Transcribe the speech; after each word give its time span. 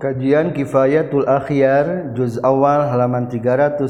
Kajian 0.00 0.56
Kifayatul 0.56 1.28
Akhyar 1.28 2.16
juz 2.16 2.40
awal 2.40 2.88
halaman 2.88 3.28
305 3.28 3.84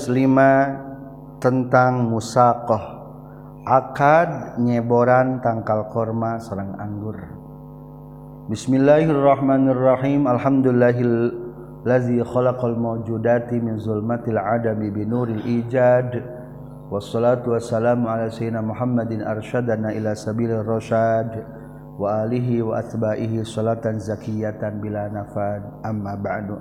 tentang 1.39 2.11
musaqah. 2.11 2.99
Akad 3.63 4.59
nyeboran 4.59 5.39
tangkal 5.39 5.87
korma 5.87 6.43
sareng 6.43 6.75
anggur. 6.83 7.15
Bismillahirrahmanirrahim. 8.51 10.27
Alhamdulillahil 10.27 11.31
lazi 11.87 12.19
khalaqal 12.27 12.75
mawjudati 12.75 13.63
min 13.63 13.79
zulmatil 13.79 14.43
adami 14.43 14.91
binuril 14.91 15.47
ijad. 15.47 16.27
Wassalatu 16.91 17.55
wassalamu 17.55 18.11
ala 18.11 18.27
sayyidina 18.27 18.67
Muhammadin 18.67 19.23
arsyadana 19.23 19.95
ila 19.95 20.19
sabilir 20.19 20.67
rasyad. 20.67 21.60
Wa 22.01 22.25
alihi 22.25 22.65
wa 22.65 22.81
atba'ihi 22.81 23.45
salatan 23.45 24.01
zakiyatan 24.01 24.81
bila 24.81 25.13
nafad 25.13 25.61
amma 25.85 26.17
ba'du. 26.17 26.57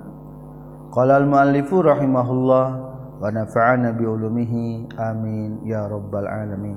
Qala 0.92 1.16
al 1.16 1.24
muallifu 1.24 1.80
rahimahullah 1.80 2.66
wa 3.16 3.24
nafa'ana 3.32 3.96
bi 3.96 4.04
ulumihi. 4.04 4.92
Amin. 5.00 5.64
Ya 5.64 5.88
rabbal 5.88 6.28
alamin. 6.28 6.76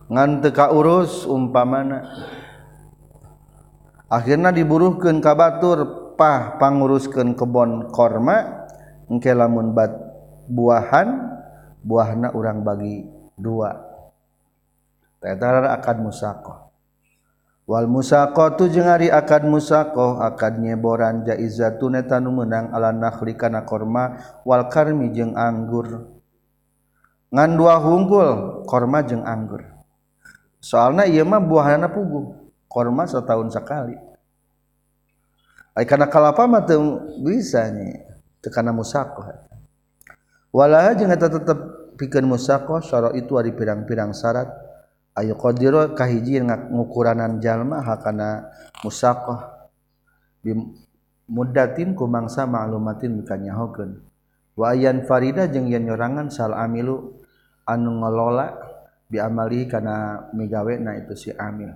ngante 0.08 0.50
ka 0.50 0.72
urus 0.72 1.28
umpamana. 1.28 2.10
Akhirnya 4.10 4.50
diburuhkan 4.50 5.22
ka 5.22 5.38
batur 5.38 5.78
pah 6.18 6.58
panguruskan 6.58 7.38
kebon 7.38 7.92
korma 7.94 8.66
engke 9.06 9.30
lamun 9.30 9.70
bat 9.70 9.94
buahan 10.50 11.38
buahna 11.86 12.34
urang 12.34 12.66
bagi 12.66 13.06
dua. 13.38 13.70
Tetara 15.22 15.70
akad 15.76 16.02
musakoh. 16.02 16.69
Wal 17.70 17.86
musaqatu 17.86 18.66
jeung 18.66 18.90
ari 18.90 19.14
akad 19.14 19.46
musaqah 19.46 20.26
akad 20.26 20.58
nyeboran 20.58 21.22
jaizatun 21.22 22.02
eta 22.02 22.18
nu 22.18 22.34
meunang 22.34 22.74
ala 22.74 22.90
nakhli 22.90 23.38
kana 23.38 23.62
korma 23.62 24.18
wal 24.42 24.66
karmi 24.66 25.14
jeung 25.14 25.38
anggur. 25.38 26.02
Ngan 27.30 27.50
dua 27.54 27.78
hunggul 27.78 28.66
korma 28.66 29.06
jeung 29.06 29.22
anggur. 29.22 29.62
Soalna 30.58 31.06
ieu 31.06 31.22
mah 31.22 31.38
buahna 31.38 31.86
pugu. 31.86 32.34
Korma 32.66 33.06
setahun 33.06 33.54
sekali. 33.54 33.94
Ai 35.78 35.86
kana 35.86 36.10
kalapa 36.10 36.50
mah 36.50 36.66
teu 36.66 36.98
bisa 37.22 37.70
nya. 37.70 38.02
Teu 38.42 38.50
kana 38.50 38.74
musaqah. 38.74 39.46
Walaha 40.50 40.90
jeung 40.98 41.14
eta 41.14 41.30
tetep 41.30 41.58
pikeun 41.94 42.26
musaqah 42.26 42.82
syara 42.82 43.14
itu 43.14 43.30
ari 43.38 43.54
pirang-pirang 43.54 44.10
syarat 44.10 44.50
ayo 45.16 45.34
qadira 45.34 45.92
kahiji 45.94 46.42
ngukuranan 46.44 47.42
jalma 47.42 47.82
hakana 47.82 48.50
musaqah. 48.84 49.70
Bi 50.40 50.56
muddatin 51.30 51.92
ku 51.94 52.08
mangsa 52.08 52.48
ma'lumatin 52.48 53.20
mikanyahokeun. 53.20 54.00
Wa 54.56 54.76
ayan 54.76 55.06
farida 55.06 55.46
jeung 55.46 55.70
yen 55.70 55.86
nyorangan 55.86 56.28
sal 56.32 56.52
amilu 56.56 57.20
anu 57.68 58.02
ngelola 58.02 58.56
bi 59.10 59.18
amali 59.18 59.66
kana 59.66 60.28
migawe 60.34 60.74
na 60.80 60.96
itu 60.98 61.14
si 61.14 61.30
amil. 61.34 61.70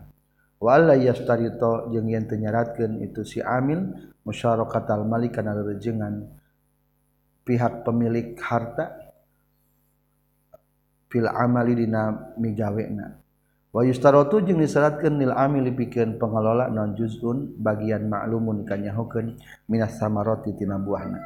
Wala 0.63 0.97
yastarito 0.97 1.93
jeung 1.93 2.09
yen 2.09 2.25
teu 2.25 2.41
nyaratkeun 2.41 3.05
itu 3.05 3.23
si 3.27 3.39
amil 3.43 3.93
musyarakatal 4.25 5.05
mali 5.05 5.29
kana 5.29 5.53
rejengan 5.61 6.25
pihak 7.45 7.85
pemilik 7.85 8.33
harta 8.41 8.97
fil 11.13 11.29
amali 11.29 11.77
dina 11.77 12.33
migawena 12.41 13.21
yustarotu 13.83 14.39
jeung 14.47 14.63
disyaratkan 14.63 15.19
nil 15.19 15.35
amil 15.35 15.67
pikeun 15.75 16.15
pengelola 16.15 16.71
non 16.71 16.95
juzun 16.95 17.59
bagian 17.59 18.07
ma'lumun 18.07 18.63
kanyahokeun 18.63 19.35
minas 19.67 19.99
samarati 19.99 20.55
tina 20.55 20.79
buahna. 20.79 21.19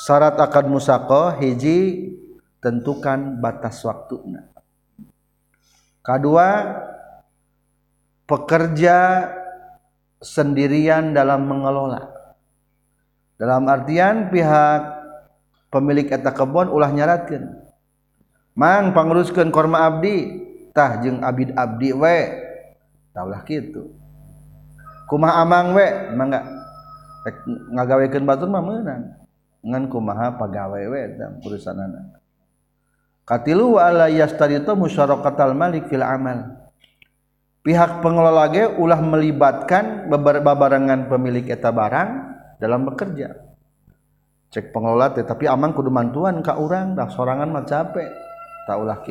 Syarat 0.00 0.40
akad 0.40 0.64
musaqah 0.72 1.36
hiji 1.36 2.08
tentukan 2.64 3.36
batas 3.36 3.84
waktuna. 3.84 4.48
Kedua 6.00 6.48
pekerja 8.24 9.28
sendirian 10.24 11.12
dalam 11.12 11.44
mengelola. 11.44 12.16
Dalam 13.36 13.68
artian 13.68 14.32
pihak 14.32 14.82
pemilik 15.68 16.08
eta 16.08 16.32
kebon 16.32 16.72
ulah 16.72 16.88
nyaratkeun. 16.88 17.44
Mang 18.56 18.96
panguruskeun 18.96 19.52
korma 19.52 19.84
abdi 19.84 20.45
jeng 21.00 21.24
Abid 21.24 21.56
Abdi 21.56 21.96
we 21.96 22.18
tahulah 23.16 23.40
gitu 23.48 23.96
kuma 25.08 25.32
Amang 25.40 25.72
we 25.72 25.86
enggak 26.12 26.44
ngagawekan 27.72 28.22
batu 28.28 28.44
mah 28.44 28.62
menang 28.62 29.16
ngan 29.66 29.90
kumaha 29.90 30.38
pagawe 30.38 30.78
we 30.78 31.02
dan 31.18 31.42
perusahaan 31.42 31.74
anak. 31.74 32.22
Katilu 33.26 33.74
wa 33.74 33.90
ala 33.90 34.06
yastarito 34.06 34.78
musyarakatal 34.78 35.50
malik 35.58 35.90
fil 35.90 36.06
amal. 36.06 36.62
Pihak 37.66 37.98
pengelola 37.98 38.46
ge 38.54 38.70
ulah 38.78 39.02
melibatkan 39.02 40.06
babarangan 40.06 41.10
pemilik 41.10 41.42
eta 41.50 41.74
barang 41.74 42.10
dalam 42.62 42.86
bekerja. 42.86 43.34
Cek 44.54 44.70
pengelola 44.70 45.10
tetapi 45.10 45.50
amang 45.50 45.74
kudu 45.74 45.90
mantuan 45.90 46.38
ka 46.46 46.54
urang 46.54 46.94
dah 46.94 47.10
sorangan 47.10 47.50
mah 47.50 47.66
capek. 47.66 48.06
Tak 48.70 48.78
ulah 48.78 49.02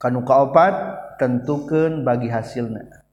kanu 0.00 0.24
kaopat 0.24 0.72
tentukan 1.20 2.00
bagi 2.00 2.32
hasilnya 2.32 3.04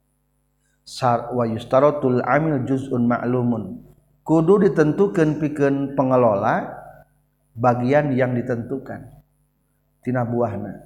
sar 0.87 1.35
wa 1.35 1.43
yustarotul 1.43 2.23
amil 2.23 2.63
juz'un 2.63 3.03
ma'lumun. 3.03 3.83
Kudu 4.23 4.63
ditentukan 4.63 5.39
pikeun 5.39 5.95
pengelola 5.95 6.67
bagian 7.55 8.11
yang 8.15 8.35
ditentukan. 8.35 9.07
Tina 10.03 10.23
buahna. 10.23 10.83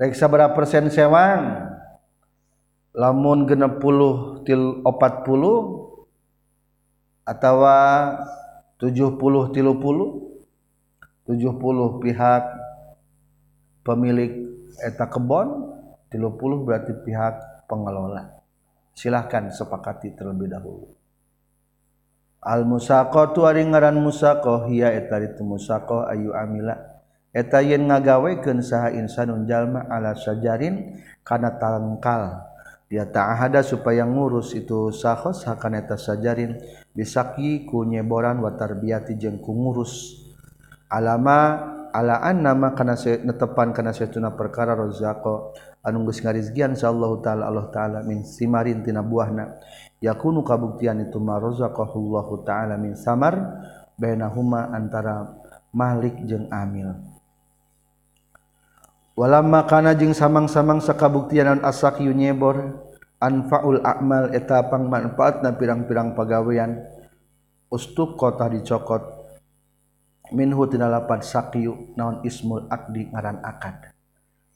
Reksa 0.00 0.28
berapa 0.28 0.56
persen 0.56 0.88
sewang 0.92 1.68
lamun 2.96 3.44
genep 3.44 3.80
puluh 3.80 4.44
til 4.48 4.80
opat 4.80 5.28
puluh 5.28 5.92
atau 7.28 7.64
tujuh 8.80 9.20
puluh 9.20 9.52
tilu 9.52 9.76
puluh 9.76 10.40
tujuh 11.28 11.52
puluh 11.60 12.00
pihak 12.00 12.48
pemilik 13.84 14.47
eta 14.84 15.08
kebon 15.08 15.78
30 16.12 16.64
berarti 16.64 16.92
pihak 17.04 17.68
pengelola. 17.68 18.40
Silahkan 18.96 19.52
sepakati 19.52 20.16
terlebih 20.16 20.50
dahulu. 20.50 20.88
Al 22.42 22.64
musaqo 22.64 23.34
tu 23.36 23.44
ari 23.44 23.62
ngaran 23.66 23.98
musaqo 23.98 24.66
hiya 24.66 24.94
eta 24.94 25.20
itu 25.20 25.44
musaqo 25.44 26.06
ayu 26.08 26.32
amila. 26.34 26.74
Eta 27.30 27.60
yen 27.60 27.86
ngagawekeun 27.86 28.64
saha 28.64 28.90
insanun 28.96 29.44
jalma 29.44 29.84
ala 29.86 30.16
sajarin 30.16 30.96
kana 31.22 31.60
tangkal. 31.60 32.48
Dia 32.88 33.04
ta'ahada 33.04 33.60
supaya 33.60 34.08
ngurus 34.08 34.56
itu 34.56 34.88
sahos 34.96 35.44
hakana 35.44 35.84
eta 35.84 36.00
sajarin. 36.00 36.56
Bisaki 36.96 37.68
ku 37.68 37.84
nyeboran 37.84 38.40
wa 38.40 38.56
tarbiyati 38.56 39.20
jeung 39.20 39.44
ku 39.44 39.52
ngurus. 39.52 40.24
Alama 40.88 41.77
alaan 41.98 42.46
nama 42.46 42.78
kana 42.78 42.94
netepan 42.94 43.74
kana 43.74 43.90
setuna 43.90 44.30
perkara 44.30 44.78
rozako. 44.78 45.50
Anu 45.82 46.06
geus 46.06 46.22
ngarizkian 46.22 46.78
insyaallah 46.78 47.10
taala 47.22 47.42
Allah 47.50 47.66
taala 47.74 47.98
min 48.06 48.22
simarin 48.22 48.86
tina 48.86 49.02
buahna. 49.02 49.58
Yakunu 49.98 50.46
kabuktian 50.46 51.02
itu 51.02 51.18
ma 51.18 51.42
razaqahullahu 51.42 52.46
taala 52.46 52.78
min 52.78 52.94
samar 52.94 53.34
bainahuma 53.98 54.70
antara 54.70 55.34
malik 55.74 56.14
jeung 56.22 56.46
amil. 56.54 56.94
Walama 59.18 59.66
kana 59.66 59.98
jeung 59.98 60.14
samang-samang 60.14 60.78
sakabuktianan 60.78 61.66
asakyu 61.66 62.14
nyebor 62.14 62.86
anfaul 63.18 63.82
a'mal 63.82 64.30
eta 64.30 64.62
pangmanfaatna 64.70 65.58
pirang-pirang 65.58 66.14
pagawean. 66.14 66.78
Ustuq 67.74 68.14
kota 68.14 68.46
dicokot. 68.46 69.17
minhu 70.34 70.64
tina 70.68 70.88
lapad 70.88 71.24
sakyu 71.24 71.92
naon 71.96 72.24
ismul 72.24 72.68
akdi 72.68 73.08
ngaran 73.12 73.40
akad. 73.44 73.92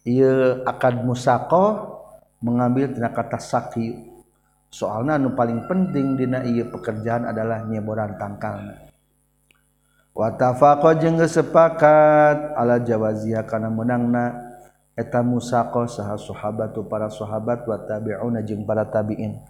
Ieu 0.02 0.66
akad 0.66 1.04
musaqo 1.06 1.98
mengambil 2.42 2.90
tina 2.90 3.14
kata 3.14 3.38
sakyu 3.38 3.94
soalna 4.72 5.20
anu 5.20 5.36
paling 5.36 5.68
penting 5.68 6.16
dina 6.16 6.42
ieu 6.42 6.66
pekerjaan 6.72 7.28
adalah 7.28 7.62
nyeboran 7.68 8.16
tangkalna. 8.16 8.88
Watafaqo 10.12 10.92
jeung 11.00 11.16
sepakat 11.24 12.52
ala 12.52 12.76
jawazia 12.80 13.48
kana 13.48 13.72
menangna 13.72 14.52
eta 14.92 15.24
musaqo 15.24 15.88
saha 15.88 16.20
sahabatu 16.20 16.84
para 16.84 17.08
sahabat 17.08 17.64
wa 17.64 17.80
tabi'una 17.80 18.44
jeung 18.44 18.68
para 18.68 18.84
tabi'in. 18.84 19.40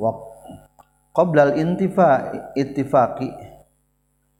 Wa 0.00 0.16
qoblal 1.12 1.60
intifa 1.60 2.32
ittifaqi 2.56 3.28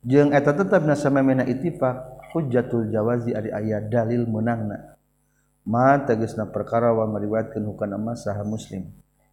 jeung 0.04 0.32
eta 0.32 0.56
tetap 0.56 0.84
nasamamena 0.84 1.44
ittifaq 1.44 2.28
hujjatul 2.32 2.88
jawazi 2.88 3.34
ari 3.36 3.50
aya 3.50 3.82
dalil 3.84 4.24
menangna 4.24 4.96
ma 5.66 6.00
tegasna 6.02 6.48
perkara 6.48 6.90
wa 6.90 7.06
meriwayatkeun 7.06 7.64
hukana 7.68 8.00
masah 8.00 8.36
muslim. 8.42 8.90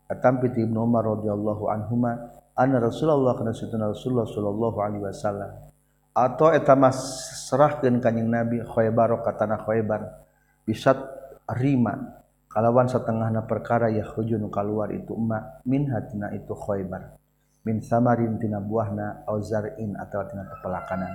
Atampi 0.08 0.56
ti 0.56 0.64
Ibnu 0.64 0.88
Umar 0.88 1.04
radhiyallahu 1.04 1.68
anhuma 1.68 2.31
anna 2.56 2.80
Rasulullah 2.80 3.36
kana 3.36 3.52
sunna 3.52 3.92
Rasulullah 3.92 4.24
sallallahu 4.24 4.78
alaihi 4.80 5.04
wasallam. 5.04 5.52
Atau 6.16 6.56
eta 6.56 6.74
mas 6.80 6.96
serahkeun 7.52 8.00
kanjing 8.00 8.31
Nabi 8.31 8.64
Khaybar 8.64 9.19
ka 9.22 9.36
tanah 9.36 9.68
Khaybar. 9.68 10.02
Bisat 10.64 10.96
rima 11.60 12.24
kalawan 12.48 12.88
setengahna 12.88 13.44
perkara 13.44 13.92
ya 13.92 14.08
hujun 14.08 14.48
kaluar 14.48 14.96
itu 14.96 15.12
ma 15.19 15.60
min 15.68 15.92
hatina 15.92 16.31
itu 16.31 16.56
Khaybar. 16.56 17.17
Min 17.68 17.84
samarin 17.84 18.40
tina 18.40 18.64
buahna 18.64 19.28
au 19.28 19.44
zar'in 19.44 20.00
atau 20.00 20.24
tina 20.24 20.48
pepelakanan 20.48 21.12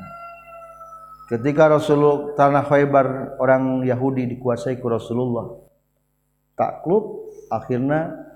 ketika 1.32 1.72
Rasulullah 1.72 2.36
tanah 2.36 2.68
Khaybar 2.68 3.06
orang 3.40 3.80
Yahudi 3.88 4.28
dikuasai 4.36 4.76
ku 4.76 4.92
Rasulullah 4.92 5.48
takluk 6.52 7.32
akhirnya 7.48 8.32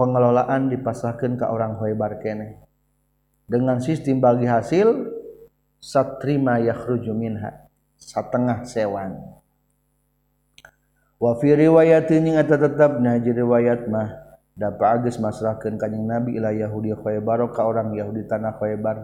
pengelolaan 0.00 0.72
dipasahkan 0.72 1.36
ke 1.36 1.44
orang 1.44 1.76
Khaybar 1.76 2.24
kene. 2.24 2.56
Dengan 3.50 3.82
sistem 3.82 4.22
bagi 4.22 4.46
hasil 4.46 5.10
satrima 5.82 6.56
yakhruju 6.62 7.10
minha 7.10 7.66
setengah 7.98 8.62
sewan. 8.64 9.18
Wa 11.20 11.36
fi 11.36 11.52
riwayatin 11.52 12.32
tetap 12.46 12.96
naji 13.02 13.30
riwayat 13.34 13.90
mah 13.90 14.29
dapat 14.60 15.00
agus 15.00 15.16
masrahkan 15.16 15.80
kanyang 15.80 16.04
nabi 16.04 16.36
ilah 16.36 16.52
Yahudi 16.52 16.92
khoebaro 16.92 17.48
ka 17.48 17.64
orang 17.64 17.96
Yahudi 17.96 18.28
tanah 18.28 18.60
khoebar. 18.60 19.00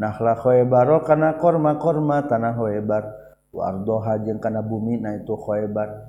Nahla 0.00 0.32
khoebaro 0.32 1.04
kana 1.04 1.36
korma 1.36 1.76
korma 1.76 2.24
tanah 2.24 2.56
khoebar. 2.56 3.04
Wardoha 3.52 4.16
jeung 4.24 4.40
kana 4.40 4.64
bumi 4.64 5.04
na 5.04 5.20
itu 5.20 5.36
khoebar. 5.36 6.08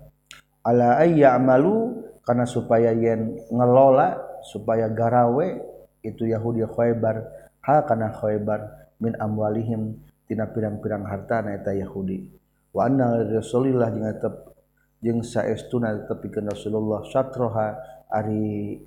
Ala 0.63 1.03
ayya 1.03 1.35
amalu 1.35 2.07
karena 2.23 2.47
supaya 2.47 2.95
yen 2.95 3.35
ngelola 3.51 4.15
supaya 4.47 4.87
garawe 4.87 5.59
itu 5.99 6.31
Yahudi 6.31 6.63
khoebar. 6.63 7.27
Ha 7.67 7.83
kana 7.83 8.15
khoebar. 8.15 8.87
Min 9.03 9.11
amwalihim 9.19 9.99
tina 10.23 10.47
pirang-pirang 10.47 11.03
harta 11.03 11.43
na 11.43 11.59
eta 11.59 11.75
Yahudi. 11.75 12.31
Wa 12.71 12.87
anna 12.87 13.27
rasulillah 13.27 13.91
jeung 13.91 14.07
tep 14.23 14.55
jeung 15.03 15.19
saestuna 15.21 16.07
tepikeun 16.07 16.49
Rasulullah 16.49 17.03
satroha 17.05 17.75
ari 18.09 18.79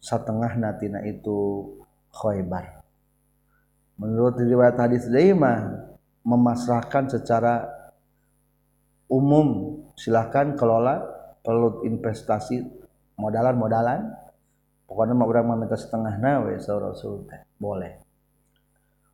satengahna 0.00 0.74
tina 0.80 1.04
itu 1.04 1.68
Khaybar. 2.10 2.82
Menurut 4.00 4.40
riwayat 4.40 4.80
hadis 4.80 5.06
deui 5.06 5.36
mah 5.36 5.90
memasrahkan 6.26 7.06
secara 7.12 7.68
umum. 9.06 9.78
Silahkan 9.94 10.56
kelola 10.56 11.04
perlu 11.44 11.84
investasi 11.84 12.64
modalan-modalan. 13.20 14.10
Pokoknya 14.88 15.14
mau 15.14 15.30
orang 15.30 15.54
meminta 15.54 15.78
setengah 15.78 16.18
nawe 16.18 16.50
rasul 16.58 17.28
boleh. 17.60 18.02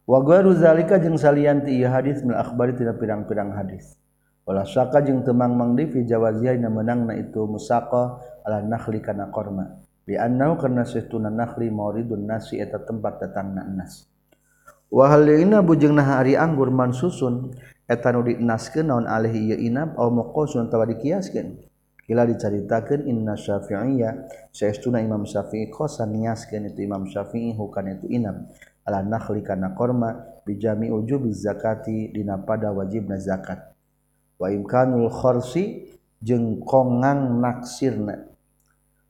Wa 0.06 0.22
gharu 0.22 0.54
zalika 0.54 1.02
jeung 1.02 1.18
salianti 1.18 1.74
ieu 1.74 1.90
hadis 1.90 2.22
mil 2.22 2.38
akhbari 2.38 2.78
tina 2.78 2.94
pirang-pirang 2.94 3.52
hadis 3.52 3.98
wala 4.46 4.62
syaka 4.62 5.02
jeung 5.02 5.26
temang 5.26 5.58
mangdi 5.58 5.90
fi 5.90 6.06
jawaziina 6.06 6.70
menangna 6.70 7.18
itu 7.18 7.42
musaqa 7.44 8.22
ala 8.46 8.62
nakhli 8.62 9.02
kana 9.02 9.28
korma 9.34 9.82
li 10.06 10.14
annahu 10.14 10.54
karna 10.56 10.86
saestuna 10.86 11.28
nakhli 11.28 11.66
mauridun 11.68 12.24
nasi 12.24 12.62
eta 12.62 12.78
tempat 12.86 13.26
datangna 13.26 13.66
nas 13.66 14.06
wa 14.86 15.10
halina 15.10 15.66
bujeng 15.66 15.98
nah 15.98 16.22
ari 16.22 16.38
anggur 16.38 16.70
mansusun 16.70 17.50
eta 17.90 18.14
nu 18.14 18.22
dinaskeun 18.22 18.86
naon 18.86 19.04
alih 19.10 19.34
ieu 19.34 19.58
inab 19.58 19.98
au 19.98 20.14
muqasun 20.14 20.70
tawa 20.70 20.86
dikiaskeun. 20.86 21.74
Diceritakan 22.06 23.02
Inna 23.10 23.34
Syafi'iyah 23.34 24.30
sayaestuna 24.54 25.02
Imam 25.02 25.26
Syafi'i 25.26 25.74
kosan 25.74 26.14
niaskeun 26.14 26.70
itu 26.70 26.86
Imam 26.86 27.02
Syafi'i 27.10 27.50
hukana 27.58 27.98
itu 27.98 28.06
inam 28.06 28.46
ala 28.86 29.02
nakhli 29.02 29.42
kana 29.42 29.74
korma 29.74 30.14
bijami 30.46 30.86
ujubi 30.86 31.34
zakati 31.34 32.14
dina 32.14 32.38
pada 32.38 32.70
wajibna 32.70 33.18
zakat 33.18 33.75
waimkanul 34.36 35.08
Khorsi 35.12 35.92
jeung 36.22 36.64
kongang 36.64 37.40
naksirna. 37.40 38.28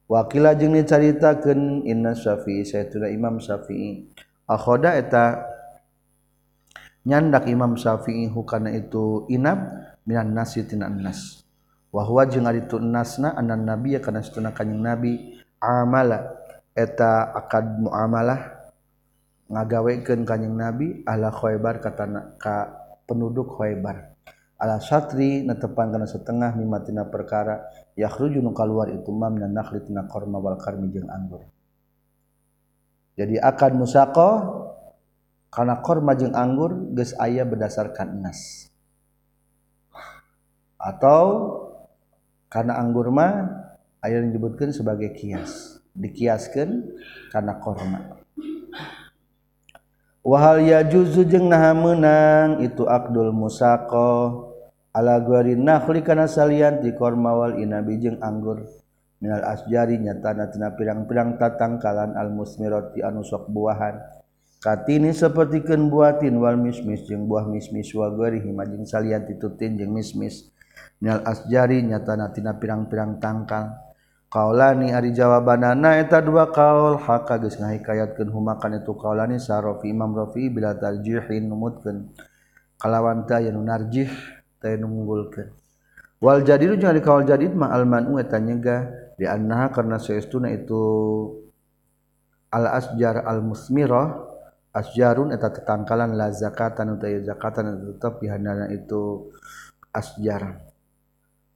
Wakila 0.06 0.54
jeung 0.54 0.78
dicaritakeun 0.78 1.82
inna 1.82 2.14
syafi'i 2.14 2.62
saytuna 2.62 3.10
imam 3.10 3.42
syafi'i. 3.42 4.06
Akhoda 4.46 4.94
eta 4.94 5.42
nyandak 7.02 7.50
imam 7.50 7.74
syafi'i 7.74 8.30
hukana 8.30 8.70
itu 8.70 9.26
inab 9.30 9.58
minan 10.06 10.30
nasi 10.30 10.62
tina 10.62 10.86
nas 10.86 11.42
wa 11.90 12.06
huwa 12.06 12.26
jeung 12.26 12.46
ari 12.46 12.66
tu 12.66 12.78
nasna 12.78 13.34
anan 13.34 13.66
nabi 13.66 13.98
ya 13.98 14.00
kana 14.02 14.22
satuna 14.22 14.54
kanjing 14.54 14.78
nabi. 14.78 15.42
Amala 15.58 16.36
eta 16.76 17.34
akad 17.34 17.80
muamalah 17.82 18.70
ngagawekeun 19.50 20.22
kanjing 20.22 20.54
nabi 20.54 21.02
ala 21.02 21.34
khaybar 21.34 21.82
katana 21.82 22.38
ka 22.38 22.70
penduduk 23.10 23.58
khaybar. 23.58 24.15
ala 24.56 24.80
Satri 24.80 25.44
netepan 25.44 25.92
kana 25.92 26.08
setengah 26.08 26.56
mimatina 26.56 27.04
perkara 27.04 27.68
yakhruju 27.92 28.40
nu 28.40 28.56
kaluar 28.56 28.88
itu 28.88 29.12
mam 29.12 29.36
dan 29.36 29.52
nakhli 29.52 29.84
tina 29.84 30.08
korma 30.08 30.40
wal 30.40 30.56
karmi 30.56 30.88
jeung 30.88 31.08
anggur. 31.12 31.44
Jadi 33.16 33.40
akan 33.40 33.72
musaqah 33.80 34.34
karena 35.52 35.80
korma 35.80 36.12
jeung 36.16 36.36
anggur 36.36 36.72
geus 36.96 37.12
aya 37.16 37.44
berdasarkan 37.44 38.20
nas. 38.20 38.68
Atau 40.76 41.24
karena 42.48 42.80
anggur 42.80 43.12
mah 43.12 43.48
aya 44.00 44.20
disebutkan 44.24 44.72
sebagai 44.72 45.12
kias. 45.16 45.80
Dikiaskan 45.96 46.96
karena 47.32 47.56
korma. 47.56 48.15
wahal 50.26 50.58
ya 50.58 50.82
juzu 50.82 51.22
jeung 51.22 51.46
naha 51.46 51.70
menang 51.70 52.58
itu 52.58 52.82
akdul 52.82 53.30
musako 53.30 54.50
ala 54.90 55.22
guari 55.22 55.54
nakhli 55.54 56.02
kana 56.02 56.26
salian 56.26 56.82
ti 56.82 56.90
kormawal 56.98 57.62
inabi 57.62 58.02
jeung 58.02 58.18
anggur. 58.18 58.66
Minal 59.16 59.48
asjari 59.48 59.96
nyatana 59.96 60.52
tina 60.52 60.76
pirang-pirang 60.76 61.40
tatangkalan 61.40 62.20
al 62.20 62.28
musmirati 62.34 63.00
anu 63.00 63.24
sok 63.24 63.48
buahan. 63.48 63.96
Katini 64.60 65.14
sapertikeun 65.14 65.88
buatin 65.88 66.36
wal 66.36 66.60
mismis 66.60 67.06
jeung 67.08 67.24
buah 67.24 67.48
mismis 67.48 67.88
wa 67.96 68.12
guarihi 68.12 68.52
majing 68.52 68.84
salian 68.84 69.24
titutin 69.24 69.80
jeung 69.80 69.96
mismis. 69.96 70.52
Minal 71.00 71.24
asjari 71.24 71.80
nyatana 71.80 72.28
tina 72.34 72.60
pirang-pirang 72.60 73.16
tangkal. 73.16 73.85
kaulani 74.36 74.92
ari 74.92 75.16
jawabanana 75.16 75.96
eta 75.96 76.20
dua 76.20 76.52
kaul 76.52 77.00
haka 77.00 77.40
geus 77.40 77.56
ngahikayatkeun 77.56 78.28
humakan 78.28 78.84
itu 78.84 78.92
kaulani 78.92 79.40
sarofi 79.40 79.88
Imam 79.88 80.12
Rafi 80.12 80.52
bila 80.52 80.76
tarjihin 80.76 81.48
numutkeun. 81.48 82.12
Kalawan 82.76 83.24
ta 83.24 83.40
anu 83.40 83.64
narjih 83.64 84.12
ta 84.60 84.68
nunggulkeun 84.76 85.48
wal 86.20 86.44
jadidu 86.44 86.76
jeung 86.76 87.00
kaul 87.00 87.24
jadid 87.24 87.56
ma 87.56 87.72
al 87.72 87.88
manu 87.88 88.20
eta 88.20 88.36
nyegah 88.36 89.16
di 89.16 89.24
annaha 89.24 89.72
karena 89.72 89.96
saestuna 89.96 90.52
itu 90.52 90.84
al 92.52 92.68
asjar 92.76 93.24
al 93.24 93.40
musmirah 93.40 94.12
asjarun 94.76 95.32
eta 95.32 95.48
tetangkalan 95.48 96.12
la 96.12 96.28
zakatan 96.28 97.00
utawa 97.00 97.24
zakatan 97.24 97.64
tetep 97.96 98.12
bihandana 98.20 98.68
itu 98.68 99.32
asjar. 99.96 100.65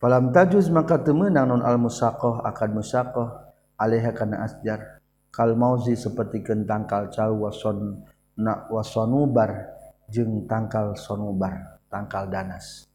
Falam 0.00 0.33
tajuz 0.33 0.73
maka 0.73 0.97
temenang 0.97 1.45
non 1.45 1.62
al 1.62 1.76
musaqah 1.76 2.40
akan 2.49 2.71
musaqah 2.80 3.52
alaiha 3.76 4.11
kana 4.16 4.49
asjar. 4.49 4.99
Kal 5.30 5.54
mauzi 5.54 5.95
seperti 5.95 6.42
tangkal 6.66 7.07
cau 7.14 7.47
wason 7.47 8.02
na 8.35 8.66
wasonubar 8.66 9.71
jeung 10.11 10.42
tangkal 10.50 10.99
sonubar 10.99 11.78
tangkal 11.87 12.26
danas. 12.26 12.90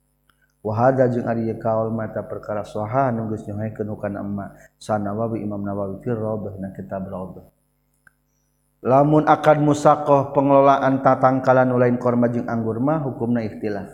Wahada 0.60 1.08
jeung 1.08 1.30
ari 1.30 1.48
kaul 1.56 1.96
mata 1.96 2.26
perkara 2.28 2.68
soha 2.68 3.14
nu 3.14 3.32
geus 3.32 3.48
nyohaikeun 3.48 3.88
kana 4.02 4.20
emma 4.20 4.52
sanawawi 4.82 5.46
imam 5.46 5.64
nawawi 5.64 6.02
fi 6.04 6.10
rawdah 6.10 6.58
na 6.58 6.74
kitab 6.74 7.06
rawdah 7.06 7.46
lamun 8.82 9.30
akad 9.30 9.62
musaqah 9.62 10.34
pengelolaan 10.34 11.06
tatangkalan 11.06 11.70
lain 11.70 12.02
korma 12.02 12.28
jeung 12.34 12.50
anggur 12.50 12.82
mah 12.82 13.00
hukumna 13.06 13.46
ikhtilaf. 13.46 13.94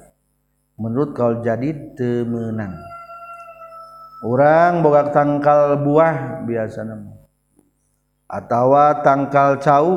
Menurut 0.81 1.13
kaul 1.13 1.45
jadid 1.45 1.93
temenang 1.93 2.73
orang 4.21 4.85
bogak 4.85 5.11
tangkal 5.11 5.81
buah 5.81 6.45
biasa 6.45 6.85
nama 6.85 7.11
atawa 8.31 9.03
tangkal 9.03 9.59
cau 9.59 9.91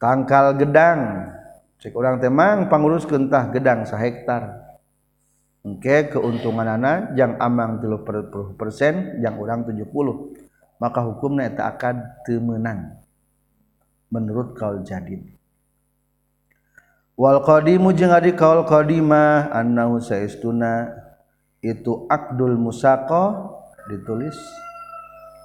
tangkal 0.00 0.56
gedang. 0.56 1.34
Cek 1.78 1.94
orang 1.94 2.18
temang 2.18 2.66
pangurus 2.66 3.06
kentah 3.06 3.54
gedang 3.54 3.86
sahektar 3.86 4.66
engke 5.62 6.10
keuntungan 6.10 6.66
anak 6.66 7.14
yang 7.14 7.38
amang 7.38 7.78
30 7.78 8.58
persen 8.58 9.22
yang 9.22 9.38
orang 9.38 9.62
70 9.62 9.86
maka 10.82 11.00
hukumnya 11.06 11.46
itu 11.46 11.62
akan 11.62 12.02
temenang 12.26 12.98
menurut 14.10 14.58
kaul 14.58 14.82
jadid. 14.82 15.22
Wal 17.14 17.46
qadimu 17.46 17.94
jeung 17.94 18.10
ari 18.10 18.34
kaul 18.34 18.66
qadimah 18.66 19.54
annahu 19.54 20.02
saistuna 20.02 20.90
itu 21.64 22.06
akdul 22.06 22.54
musaqah 22.58 23.54
ditulis. 23.90 24.36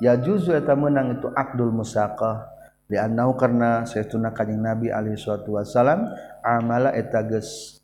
Ya 0.01 0.19
juzu 0.19 0.51
eta 0.51 0.75
menang 0.75 1.17
itu 1.21 1.31
akdul 1.31 1.71
musaqah 1.71 2.53
dianau 2.91 3.33
karena 3.39 3.87
saytuna 3.87 4.35
kanjing 4.35 4.59
nabi 4.59 4.91
alaihi 4.91 5.15
suatu 5.15 5.55
wasallam 5.55 6.11
amala 6.43 6.91
eta 6.91 7.23
geus 7.23 7.79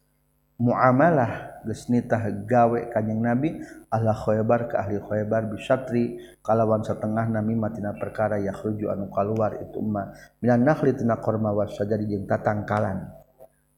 muamalah 0.60 1.64
geus 1.64 1.88
nitah 1.88 2.20
gawe 2.44 2.92
kanjing 2.92 3.24
nabi 3.24 3.64
ala 3.88 4.12
khaybar 4.12 4.68
ka 4.68 4.84
ahli 4.84 5.00
khaybar 5.00 5.48
bisatri 5.48 6.20
kalawan 6.44 6.84
setengah 6.84 7.32
nami 7.32 7.56
matina 7.56 7.96
perkara 7.96 8.38
yakhruju 8.44 8.92
anu 8.92 9.08
kaluar 9.08 9.56
itu 9.64 9.80
umma 9.80 10.12
minan 10.44 10.68
nakhli 10.68 10.94
tina 10.94 11.18
korma 11.18 11.56
wasajari 11.56 12.06
jeung 12.06 12.28
tatangkalan. 12.28 13.10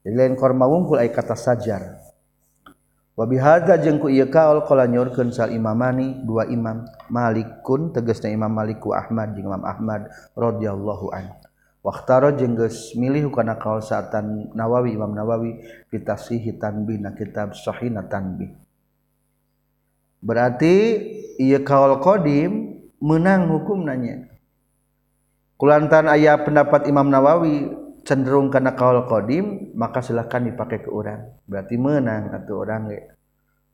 Jadi 0.02 0.18
lain 0.18 0.34
korma 0.34 0.66
wungkul 0.66 0.98
ay 0.98 1.14
kata 1.14 1.38
sajar. 1.38 2.11
Wabihada 3.22 3.78
jengku 3.78 4.10
iya 4.10 4.26
ieu 4.26 4.34
kaul 4.34 4.66
qala 4.66 4.90
nyorkeun 4.90 5.30
sal 5.30 5.54
imamani 5.54 6.26
dua 6.26 6.42
imam 6.50 6.82
Malikun 7.06 7.94
tegasna 7.94 8.34
Imam 8.34 8.50
Malik 8.50 8.82
Ahmad 8.82 9.38
jeung 9.38 9.46
Imam 9.46 9.62
Ahmad 9.62 10.10
radhiyallahu 10.34 11.14
anhu. 11.14 11.38
Waqtaro 11.86 12.34
jeung 12.34 12.58
geus 12.58 12.98
milih 12.98 13.30
kana 13.30 13.62
kaul 13.62 13.78
saatan 13.78 14.50
Nawawi 14.58 14.98
Imam 14.98 15.14
Nawawi 15.14 15.62
fi 15.86 16.02
tafsih 16.02 16.42
tanbih 16.58 16.98
na 16.98 17.14
kitab 17.14 17.54
sahih 17.54 17.94
tanbih. 18.10 18.58
Berarti 20.18 20.74
iya 21.38 21.62
kaul 21.62 22.02
qadim 22.02 22.82
menang 22.98 23.46
hukum 23.54 23.86
nanya 23.86 24.34
kulantan 25.62 26.10
ayah 26.10 26.42
pendapat 26.42 26.90
Imam 26.90 27.06
Nawawi 27.06 27.81
cenderung 28.02 28.50
karena 28.50 28.74
kaul 28.74 29.06
kodim 29.06 29.74
maka 29.78 30.02
silahkan 30.02 30.42
dipakai 30.42 30.82
ke 30.82 30.90
orang 30.90 31.32
berarti 31.46 31.78
menang 31.78 32.34
atau 32.34 32.62
orang 32.62 32.90
ge 32.90 33.00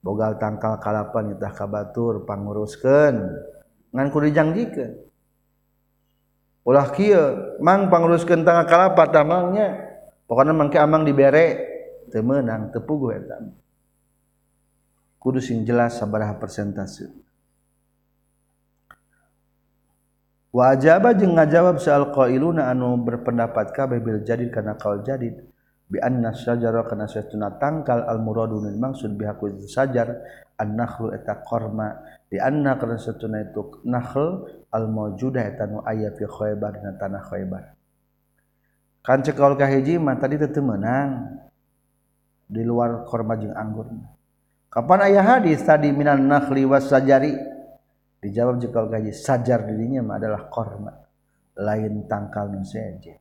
bogal 0.04 0.38
tangkal 0.38 0.78
kalapan 0.78 1.34
itah 1.34 1.52
kabatur 1.52 2.22
panguruskan 2.28 3.18
ngan 3.90 4.08
kudu 4.12 4.28
janjikan 4.30 4.94
ulah 6.62 6.92
kia 6.92 7.56
mang 7.58 7.88
panguruskan 7.88 8.44
tangkal 8.44 8.68
kalapa 8.68 9.04
tamangnya 9.10 9.68
pokoknya 10.28 10.52
mangke 10.52 10.78
amang 10.78 11.02
dibere 11.08 11.46
temenang 12.12 12.68
tepuguh 12.70 13.16
etam 13.16 13.56
kudu 15.18 15.42
sing 15.42 15.66
jelas 15.66 15.98
sabaraha 15.98 16.38
persentase. 16.38 17.10
wajaba 20.58 21.14
jeung 21.14 21.38
ngajawab 21.38 21.78
soal 21.78 22.10
qailuna 22.10 22.66
anu 22.66 22.98
berpendapat 22.98 23.70
kabeh 23.70 24.02
bil 24.02 24.26
jadid 24.26 24.50
kana 24.50 24.74
qaul 24.74 25.06
jadid 25.06 25.38
bi 25.86 26.02
anna 26.02 26.34
syajara 26.34 26.82
kana 26.82 27.06
satuna 27.06 27.54
tangkal 27.62 28.02
al 28.02 28.18
muradu 28.18 28.58
min 28.58 28.74
maksud 28.74 29.14
bi 29.14 29.22
hakul 29.22 29.54
sajar 29.70 30.18
an 30.58 30.74
nakhlu 30.74 31.14
eta 31.14 31.38
korma 31.46 32.02
di 32.26 32.42
anna 32.42 32.74
kana 32.74 32.98
satuna 32.98 33.46
itu 33.46 33.86
nakhl 33.86 34.50
al 34.74 34.84
mawjuda 34.90 35.46
eta 35.46 35.70
nu 35.70 35.78
aya 35.86 36.10
fi 36.18 36.26
khaybar 36.26 36.82
dina 36.82 36.92
tanah 36.98 37.22
khaybar. 37.22 37.64
Kan 39.06 39.22
cek 39.22 39.38
kaul 39.38 39.54
kahiji 39.54 39.96
mah 39.96 40.18
tadi 40.18 40.42
teu 40.42 40.60
menang 40.60 41.38
di 42.50 42.66
luar 42.66 43.06
korma 43.06 43.38
jeung 43.38 43.54
anggur 43.54 43.86
kapan 44.68 45.06
aya 45.06 45.22
hadis 45.22 45.62
tadi 45.62 45.94
minan 45.94 46.26
nakhli 46.26 46.66
was 46.66 46.90
sajari? 46.90 47.57
dijawab 48.18 48.58
jika 48.62 48.86
gaji 48.86 49.12
sajar 49.14 49.66
dirinya 49.66 50.02
mah 50.02 50.16
adalah 50.18 50.46
korma. 50.50 50.94
Lain 51.58 52.06
tangkal 52.06 52.54
nu 52.54 52.62
sejen 52.62 53.18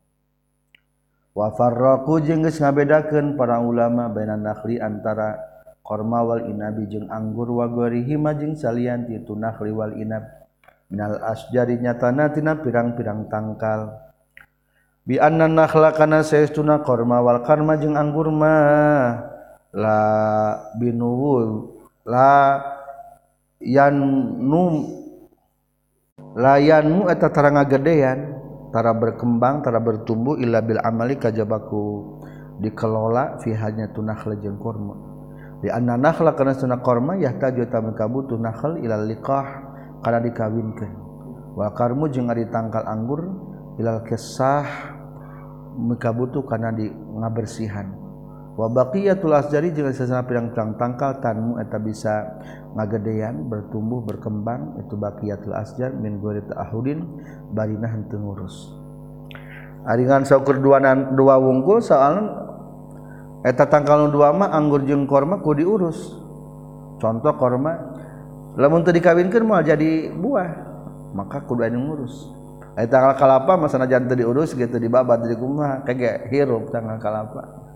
wa 1.34 1.50
farraqu 1.54 2.22
jeung 2.22 2.46
geus 2.46 2.62
ngabedakeun 2.62 3.34
para 3.34 3.58
ulama 3.62 4.10
bainan 4.14 4.46
nakhli 4.46 4.78
antara 4.78 5.38
korma 5.82 6.22
wal 6.22 6.46
inabi 6.46 6.86
jeung 6.86 7.10
anggur 7.10 7.50
wa 7.50 7.66
gharihima 7.66 8.38
jeung 8.38 8.54
salian 8.54 9.10
ti 9.10 9.18
nakhli 9.18 9.74
wal 9.74 9.94
inab. 9.98 10.26
Minal 10.94 11.18
asjari 11.20 11.82
nyatana 11.82 12.30
tina 12.30 12.62
pirang-pirang 12.62 13.26
tangkal. 13.26 14.06
Bi 15.02 15.18
anna 15.18 15.50
nakhla 15.50 15.98
kana 15.98 16.22
saestuna 16.22 16.86
korma 16.86 17.18
wal 17.26 17.42
karma 17.42 17.74
jeung 17.82 17.98
anggur 17.98 18.30
mah. 18.30 19.34
La 19.74 20.02
binuwul 20.78 21.74
la 22.06 22.62
yan 23.62 23.98
layanmu 26.38 27.10
eta 27.10 27.34
tara 27.34 27.50
gedean 27.66 28.38
tara 28.70 28.94
berkembang 28.94 29.66
tara 29.66 29.82
bertumbuh 29.82 30.38
illa 30.38 30.62
bil 30.62 30.82
amali 30.82 31.18
kajabaku 31.18 32.18
dikelola 32.62 33.42
fihanya 33.42 33.90
tunah 33.94 34.18
lejeng 34.28 34.58
kurma 34.62 35.08
di 35.58 35.74
anna 35.74 35.98
nakhla 35.98 36.38
kana 36.38 36.54
sunna 36.54 36.78
kurma 36.78 37.18
ya 37.18 37.34
taju 37.34 37.66
tamu 37.66 37.98
kabutu 37.98 38.38
nakhal 38.38 38.78
ilal 38.78 39.10
liqah 39.10 39.68
kana 40.06 40.22
dikawinkeun. 40.22 40.94
Wa 41.58 41.74
karmu 41.74 42.06
jeung 42.14 42.30
ditangkal 42.30 42.86
anggur 42.86 43.26
ilal 43.82 44.06
kisah 44.06 44.94
mekabutu 45.78 46.46
kana 46.46 46.70
di 46.70 46.90
ngabersihan. 46.94 48.07
wabaqiyatul 48.58 49.38
asjari 49.38 49.70
jeung 49.70 49.94
sesana 49.94 50.26
pirang-pirang 50.26 50.76
tangkal 50.82 51.22
tanmu 51.22 51.62
eta 51.62 51.78
bisa 51.78 52.42
ngagedean 52.74 53.46
bertumbuh 53.46 54.02
berkembang. 54.02 54.82
Itu 54.82 54.98
baqiyatul 54.98 55.54
asjar 55.54 55.94
min 55.94 56.18
ghairi 56.18 56.42
ta'ahudin 56.50 57.00
barina 57.54 57.88
henteu 57.88 58.18
ngurus. 58.18 58.74
Aringan 59.86 60.26
saukur 60.26 60.58
dua 60.60 60.82
dua 61.14 61.38
wungkul 61.38 61.80
soalna 61.80 62.50
eta 63.46 63.70
tangkal 63.70 64.10
nu 64.10 64.12
dua 64.12 64.34
mah 64.34 64.52
anggur 64.52 64.84
jeung 64.84 65.06
korma 65.06 65.40
kudu 65.40 65.64
diurus. 65.64 66.18
Contoh 66.98 67.38
korma 67.38 67.78
lamun 68.58 68.82
teu 68.82 68.90
dikawinkeun 68.92 69.46
moal 69.46 69.62
jadi 69.62 70.10
buah 70.12 70.50
maka 71.14 71.46
kudu 71.46 71.62
anu 71.62 71.94
ngurus. 71.94 72.34
Eta 72.74 72.98
tangkal 72.98 73.16
kalapa 73.22 73.54
masana 73.54 73.86
sanajan 73.86 74.10
teu 74.10 74.18
diurus 74.18 74.58
gitu 74.58 74.82
dibabat 74.82 75.24
jadi 75.24 75.38
kumaha 75.38 75.86
kege 75.86 76.26
hirup 76.34 76.74
tangkal 76.74 76.98
kalapa. 76.98 77.67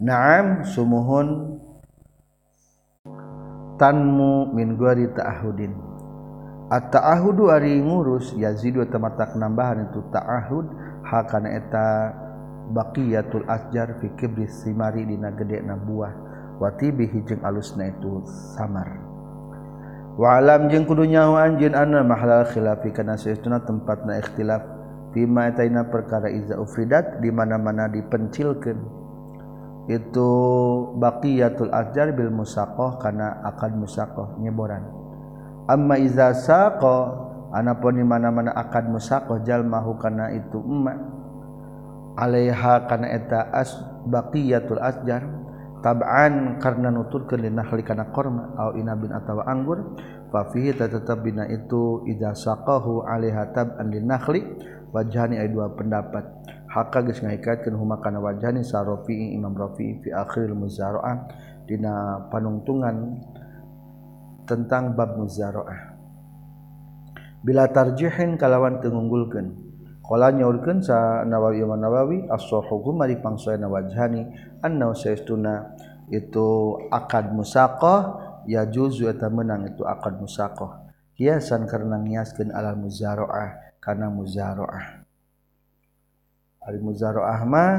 naam 0.00 0.64
sumuhun. 0.66 1.60
Tanmu 3.76 4.56
min 4.56 4.80
guari 4.80 5.04
ta'ahudin. 5.12 5.76
At 6.72 6.90
ta'ahudu 6.90 7.52
ari 7.52 7.76
ngurus 7.78 8.32
yazidu 8.32 8.80
tamatak 8.88 9.36
nambahan 9.36 9.92
itu 9.92 10.00
ta'ahud 10.08 10.66
hakana 11.04 11.60
eta 11.60 11.88
baqiyatul 12.72 13.44
asjar 13.46 14.00
fi 14.00 14.10
kibris 14.16 14.64
simari 14.64 15.04
dina 15.04 15.28
gede 15.36 15.60
na 15.60 15.76
buah. 15.76 16.10
Wati 16.56 16.88
bihi 16.88 17.20
jeung 17.28 17.44
alusna 17.44 17.92
itu 17.92 18.24
samar. 18.56 18.88
Wa 20.16 20.40
alam 20.40 20.72
jeung 20.72 20.88
kudu 20.88 21.04
nyaho 21.04 21.36
anjeun 21.36 21.76
anna 21.76 22.00
mahalal 22.00 22.48
khilafi 22.48 22.96
kana 22.96 23.20
saestuna 23.20 23.60
tempatna 23.60 24.24
ikhtilaf. 24.24 24.64
Bima 25.12 25.52
taina 25.52 25.84
perkara 25.84 26.32
iza 26.32 26.56
ufridat 26.56 27.20
di 27.20 27.28
mana-mana 27.28 27.92
dipencilkeun. 27.92 29.05
itu 29.86 30.30
baqiyatul 30.98 31.70
azjar 31.70 32.10
bil 32.10 32.34
musaqah 32.34 32.98
kana 32.98 33.42
akad 33.46 33.74
musaqah 33.78 34.34
nyeboran 34.42 34.82
amma 35.66 35.98
iza 35.98 36.30
saqa 36.34 37.26
anapun 37.52 37.98
di 37.98 38.04
mana-mana 38.06 38.54
akad 38.54 38.88
musaqah 38.90 39.42
jalmahu 39.42 39.98
kana 39.98 40.32
itu 40.34 40.58
emma. 40.62 40.94
Alaiha 42.16 42.88
kana 42.88 43.12
eta 43.12 43.52
as 43.52 43.76
baqiyatul 44.08 44.80
azjar 44.80 45.20
tab'an 45.84 46.56
karena 46.56 46.88
nuturkeun 46.88 47.44
linahli 47.44 47.84
kana 47.84 48.08
korma. 48.08 48.56
Au 48.56 48.72
inabin 48.72 49.12
atawa 49.12 49.44
anggur. 49.48 50.00
Fa 50.32 50.48
fihi 50.48 50.72
tetap 50.74 51.22
bina 51.22 51.44
itu 51.46 52.02
iza 52.08 52.32
saqahu 52.32 53.04
alaiha 53.04 53.52
tab'an 53.52 53.92
linahli 53.92 54.40
wajhani 54.96 55.36
ay 55.36 55.52
dua 55.52 55.76
pendapat. 55.76 56.24
Haka 56.76 57.00
geus 57.08 57.24
ngahikatkeun 57.24 57.72
huma 57.72 58.04
kana 58.04 58.20
wajhani 58.20 58.60
sarofi 58.60 59.32
Imam 59.32 59.56
Rafi 59.56 60.04
fi 60.04 60.12
akhir 60.12 60.52
muzaraah 60.52 61.24
dina 61.64 62.28
panungtungan 62.28 63.16
tentang 64.44 64.92
bab 64.92 65.16
muzaraah 65.16 65.96
bila 67.40 67.64
tarjihin 67.72 68.36
kalawan 68.36 68.76
tengunggulkeun 68.84 69.56
qala 70.04 70.36
nyaurkeun 70.36 70.84
sa 70.84 71.24
Nawawi 71.24 71.64
Imam 71.64 71.80
Nawawi 71.80 72.28
as-sahihu 72.28 72.92
mari 72.92 73.16
pangsoena 73.24 73.72
wajhani 73.72 74.28
anna 74.60 74.92
saestuna 74.92 75.72
itu 76.12 76.76
akad 76.92 77.32
musaqah 77.32 78.20
ya 78.46 78.68
juzu 78.68 79.10
eta 79.10 79.26
menang 79.26 79.66
itu 79.66 79.82
akad 79.82 80.22
musaqah. 80.22 80.86
Hiasan 81.16 81.64
karena 81.66 81.96
ngiaskeun 81.98 82.52
alal 82.52 82.76
muzaraah 82.78 83.80
kana 83.80 84.12
muzaraah 84.12 85.05
Ari 86.66 86.82
muzaroah 86.82 87.46
mah 87.46 87.74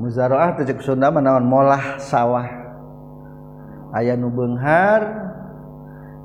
muzaroah 0.00 0.56
teh 0.56 0.64
cek 0.64 0.80
Sunda 0.80 1.12
mah 1.12 1.20
naon 1.20 1.44
molah 1.44 2.00
sawah. 2.00 2.48
Aya 3.92 4.16
nu 4.16 4.32
beunghar 4.32 5.04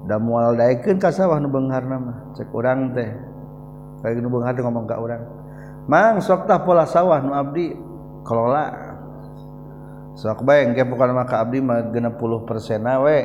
da 0.08 0.16
moal 0.24 0.56
daekeun 0.56 1.04
ka 1.04 1.12
sawah 1.12 1.36
nu 1.44 1.52
beungharna 1.52 2.00
mah 2.00 2.18
cek 2.40 2.48
urang 2.56 2.96
teh. 2.96 3.12
Kayak 4.00 4.24
nu 4.24 4.32
beunghar 4.32 4.56
teh 4.56 4.64
ngomong 4.64 4.88
ka 4.88 5.04
urang. 5.04 5.24
Mang 5.84 6.24
sok 6.24 6.48
tah 6.48 6.64
pola 6.64 6.88
sawah 6.88 7.20
nu 7.20 7.36
abdi 7.36 7.76
kelola. 8.24 8.72
Sok 10.16 10.48
bae 10.48 10.64
engke 10.64 10.88
bukan 10.88 11.12
mah 11.12 11.28
ka 11.28 11.44
abdi 11.44 11.60
mah 11.60 11.92
60 11.92 12.48
persena 12.48 13.04
we. 13.04 13.20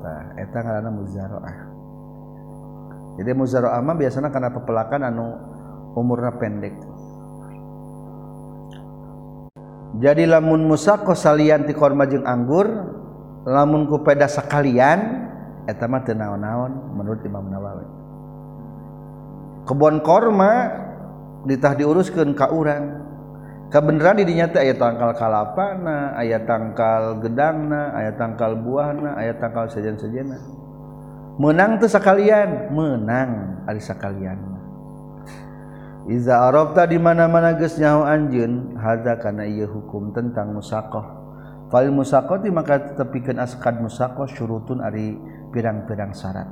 Tah 0.00 0.32
eta 0.40 0.58
ngaranna 0.64 0.88
muzaroah. 0.88 1.56
Jadi 3.20 3.30
muzaroah 3.36 3.84
mah 3.84 4.00
biasanya 4.00 4.32
karena 4.32 4.48
pepelakan 4.48 5.12
anu 5.12 5.53
umurna 5.94 6.34
pendek. 6.36 6.74
Jadi 10.02 10.26
lamun 10.26 10.66
musako 10.66 11.14
salianti 11.14 11.70
korma 11.70 12.10
jeung 12.10 12.26
anggur 12.26 12.66
lamun 13.46 13.86
ku 13.86 14.02
peda 14.02 14.26
sekalian 14.26 15.30
eta 15.70 15.86
mah 15.86 16.02
teu 16.02 16.18
naon-naon 16.18 16.98
menurut 16.98 17.22
Imam 17.22 17.46
Nawawi. 17.46 17.86
Kebon 19.70 20.02
korma 20.02 20.52
ditah 21.46 21.72
diuruskeun 21.78 22.34
ka 22.34 22.50
urang. 22.50 23.06
Kebenaran 23.70 24.22
didinya 24.22 24.50
teh 24.50 24.62
aya 24.62 24.74
tangkal 24.78 25.14
kalapana 25.18 26.14
aya 26.14 26.42
tangkal 26.46 27.18
gedangna 27.22 27.90
aya 27.96 28.14
tangkal 28.14 28.54
buahna 28.54 29.18
aya 29.18 29.34
tangkal 29.38 29.70
sejen-sejena. 29.70 30.38
Menang 31.38 31.78
teu 31.82 31.90
sakalian? 31.90 32.70
Menang 32.70 33.62
ari 33.66 33.82
sakalian. 33.82 34.53
Iza 36.04 36.36
arabta 36.36 36.84
di 36.84 37.00
mana-mana 37.00 37.56
geus 37.56 37.80
nyaho 37.80 38.04
anjeun 38.04 38.76
hada 38.76 39.16
kana 39.16 39.48
ieu 39.48 39.64
hukum 39.64 40.12
tentang 40.12 40.52
musaqah. 40.52 41.24
Fal 41.72 41.88
musaqati 41.88 42.52
maka 42.52 42.92
tetepikeun 42.92 43.40
askad 43.40 43.80
musaqah 43.80 44.28
syurutun 44.28 44.84
ari 44.84 45.16
pirang-pirang 45.48 46.12
syarat. 46.12 46.44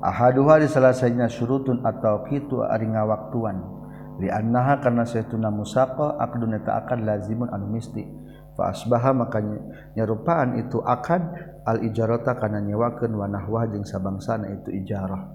Ahaduha 0.00 0.56
di 0.56 0.72
salah 0.72 0.96
satunya 0.96 1.28
syurutun 1.28 1.84
atau 1.84 2.24
kitu 2.24 2.64
ari 2.64 2.88
ngawaktuan. 2.88 3.60
Li 4.16 4.32
annaha 4.32 4.80
kana 4.80 5.04
saytuna 5.04 5.52
musaqah 5.52 6.16
aqdun 6.16 6.56
eta 6.56 6.80
akad 6.80 7.04
lazimun 7.04 7.52
anu 7.52 7.76
misti. 7.76 8.08
Fa 8.56 8.72
asbaha 8.72 9.12
maka 9.12 9.44
nyerupaan 9.98 10.64
itu 10.64 10.80
akad 10.80 11.28
al 11.68 11.84
ijarata 11.84 12.40
kana 12.40 12.64
nyewakeun 12.64 13.12
wa 13.20 13.28
nahwa 13.28 13.68
jeung 13.68 13.84
sabangsana 13.84 14.48
itu 14.48 14.72
ijarah. 14.72 15.33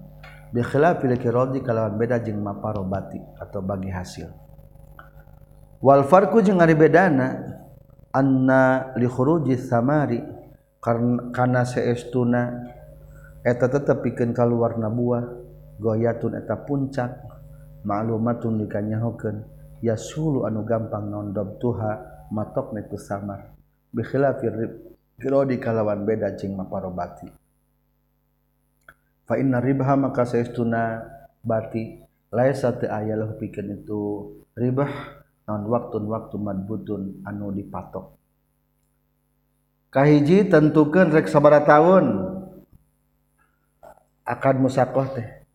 bikhila 0.50 0.98
pilkirodi 0.98 1.62
kalawan 1.62 1.96
beda 1.98 2.20
jeung 2.22 2.42
maparobati 2.42 3.22
atau 3.38 3.62
bagi 3.62 3.94
hasil. 3.94 4.30
Wal 5.80 6.04
farku 6.10 6.44
jeung 6.44 6.60
ari 6.60 6.76
bedana 6.76 7.56
anna 8.12 8.92
li 9.00 9.08
khuruji 9.08 9.56
samari 9.56 10.20
karena 11.32 11.64
seestuna 11.64 12.68
eta 13.48 13.72
tetep 13.72 14.04
pikeun 14.04 14.36
kaluarna 14.36 14.92
buah 14.92 15.24
goyatun 15.80 16.36
eta 16.36 16.60
puncak 16.68 17.24
ma'lumatun 17.88 18.60
dikanyahokeun 18.60 19.48
yasulu 19.80 20.44
anu 20.44 20.68
gampang 20.68 21.08
nondob 21.08 21.56
tuha 21.64 22.26
matok 22.36 22.76
netu 22.76 23.00
samar. 23.00 23.56
Bikhilafir 23.96 24.52
kirodi 25.16 25.56
kalawan 25.64 26.04
beda 26.04 26.36
jeung 26.36 26.60
maparobati. 26.60 27.39
Fa 29.30 29.38
inna 29.38 29.62
ribha 29.62 29.94
maka 29.94 30.26
saestuna 30.26 31.06
bati 31.46 32.02
laisa 32.34 32.74
teu 32.74 32.90
aya 32.90 33.14
lahu 33.14 33.38
pikeun 33.38 33.78
itu 33.78 34.02
ribah 34.58 34.90
naon 35.46 35.70
waktun 35.70 36.10
waktu 36.10 36.36
madbutun 36.42 37.22
anu 37.30 37.54
dipatok. 37.54 38.18
Kahiji 39.94 40.50
tentukeun 40.50 41.14
rek 41.14 41.30
sabaraha 41.30 41.66
taun 41.66 42.06
akad 44.26 44.58
musakoh 44.58 45.06
teh. 45.14 45.46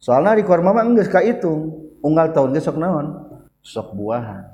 Soalna 0.00 0.32
di 0.32 0.44
korma 0.48 0.72
mah 0.72 0.88
geus 0.96 1.12
kahitung 1.12 1.92
unggal 2.00 2.32
tahun 2.32 2.56
ge 2.56 2.64
sok 2.64 2.80
naon? 2.80 3.28
Sok 3.60 3.92
buahan. 3.92 4.44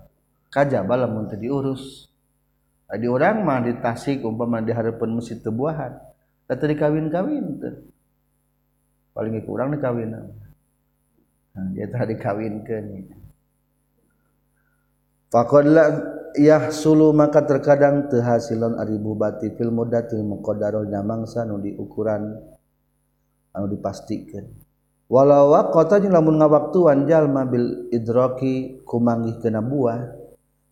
Kajaba 0.50 0.98
lamun 0.98 1.30
teu 1.30 1.38
diurus. 1.38 2.10
Di 2.94 3.06
orang 3.10 3.42
mah 3.42 3.58
di 3.62 3.74
Tasik 3.78 4.22
umpama 4.22 4.62
di 4.62 4.70
hareupeun 4.70 5.18
masjid 5.18 5.38
teu 5.42 5.50
buahan. 5.50 5.94
Teu 6.46 6.66
dikawin-kawin 6.70 7.58
teu 7.58 7.93
paling 9.14 9.38
kurang 9.46 9.72
nih 9.72 9.80
kawin 9.80 10.10
nah, 10.10 10.26
dia 11.72 11.86
tadi 11.86 12.14
kawin 12.18 12.66
ke 12.66 12.76
Fakodla 15.34 16.14
sulu 16.70 17.10
maka 17.10 17.42
terkadang 17.42 18.06
terhasilon 18.06 18.78
ari 18.78 18.94
bubati 19.02 19.50
fil 19.58 19.74
mudatil 19.74 20.22
muqaddarah 20.22 20.86
mangsa 21.02 21.42
nu 21.42 21.58
diukuran 21.58 22.38
anu 23.50 23.66
dipastikan. 23.66 24.46
Walau 25.10 25.50
waqata 25.58 25.98
jeung 25.98 26.14
lamun 26.14 26.38
ngawaktuan 26.38 27.10
jalma 27.10 27.50
bil 27.50 27.90
idraki 27.90 28.78
kumanggih 28.86 29.42
kena 29.42 29.58
buah 29.58 30.06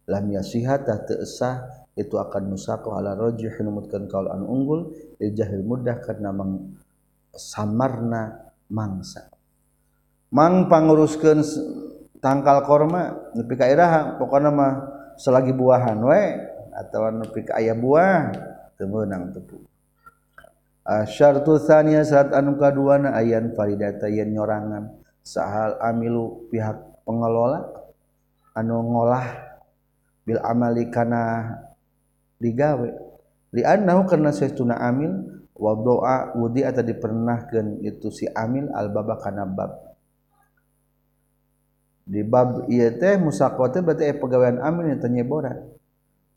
lam 0.06 0.24
yasihat 0.30 0.86
teu 0.86 1.26
sah 1.26 1.66
itu 1.98 2.14
akan 2.14 2.54
musaqah 2.54 3.02
ala 3.02 3.18
rajih 3.18 3.50
numutkeun 3.66 4.06
kaul 4.06 4.30
anu 4.30 4.46
unggul 4.46 4.80
jahil 5.18 5.66
mudah 5.66 5.98
karena 6.00 6.30
mang 6.30 6.70
samarna 7.34 8.52
mangsa. 8.68 9.28
Mang 10.32 10.68
panguruskeun 10.68 11.44
tangkal 12.22 12.64
korma 12.64 13.32
nepi 13.36 13.56
ka 13.58 13.68
iraha 13.68 14.16
pokona 14.16 14.48
mah 14.48 14.72
selagi 15.20 15.52
buahan 15.52 16.00
we 16.00 16.22
atawa 16.72 17.12
nepi 17.12 17.44
ka 17.44 17.60
aya 17.60 17.76
buah 17.76 18.32
teu 18.80 18.88
meunang 18.88 19.28
tepuk 19.36 19.72
asyartu 20.82 21.62
tsaniya 21.62 22.02
syarat 22.02 22.34
anu 22.34 22.58
kaduana 22.58 23.14
ayan 23.14 23.54
faridata 23.54 24.10
yen 24.10 24.34
nyorangan. 24.34 24.98
Sahal 25.22 25.78
amilu 25.78 26.50
pihak 26.50 26.82
pengelola 27.06 27.62
anu 28.58 28.82
ngolah 28.82 29.22
bil 30.26 30.42
amali 30.42 30.90
kana 30.90 31.46
digawe. 32.42 32.90
Li 33.54 33.62
annahu 33.62 34.02
karna 34.10 34.34
sesuna 34.34 34.82
amil 34.82 35.31
wa 35.62 35.78
doa 35.78 36.34
wudi 36.34 36.66
atau 36.66 36.82
dipernahkan 36.82 37.78
itu 37.86 38.10
si 38.10 38.26
amil 38.26 38.66
al 38.74 38.90
baba 38.90 39.14
kana 39.22 39.46
bab. 39.46 39.94
Di 42.02 42.26
bab 42.26 42.66
iya 42.66 42.90
teh 42.90 43.14
musakote 43.14 43.78
berarti 43.78 44.10
eh, 44.10 44.18
pegawaian 44.18 44.58
amil 44.58 44.90
yang 44.90 44.98
tanyeboran 44.98 45.70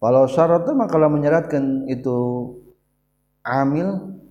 kalau 0.05 0.29
syarat 0.29 0.69
mah 0.77 0.85
kalau 0.85 1.09
menyeratkan 1.09 1.89
itu 1.89 2.13
amil 3.41 4.21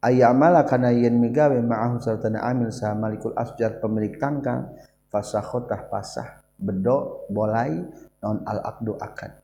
ayamala 0.00 0.64
kana 0.64 0.88
yen 0.94 1.20
migawe 1.20 1.52
ma'ahu 1.60 2.00
sartana 2.00 2.40
amil 2.40 2.72
sa 2.72 2.96
malikul 2.96 3.36
asjar 3.36 3.76
pemilik 3.76 4.16
tangkal 4.16 4.72
fasakhotah 5.12 5.84
pasah 5.92 6.40
bedo 6.56 7.28
bolai 7.28 7.84
non 8.24 8.40
al 8.48 8.64
aqdu 8.72 8.96
akad 8.96 9.41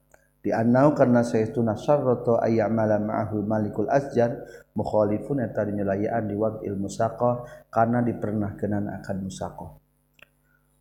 di 0.49 0.57
anau 0.57 0.97
karena 0.97 1.21
saytuna 1.21 1.77
syarrata 1.77 2.41
ayyamala 2.41 2.97
ma'ahu 2.97 3.45
malikul 3.45 3.85
asjar 3.93 4.49
mukhalifun 4.73 5.45
eta 5.45 5.61
dinyelayaan 5.69 6.25
di 6.25 6.33
waqtil 6.33 6.81
musaqah 6.81 7.45
karena 7.69 8.01
dipernahkeun 8.01 8.89
akan 8.89 9.17
musaqah. 9.29 9.77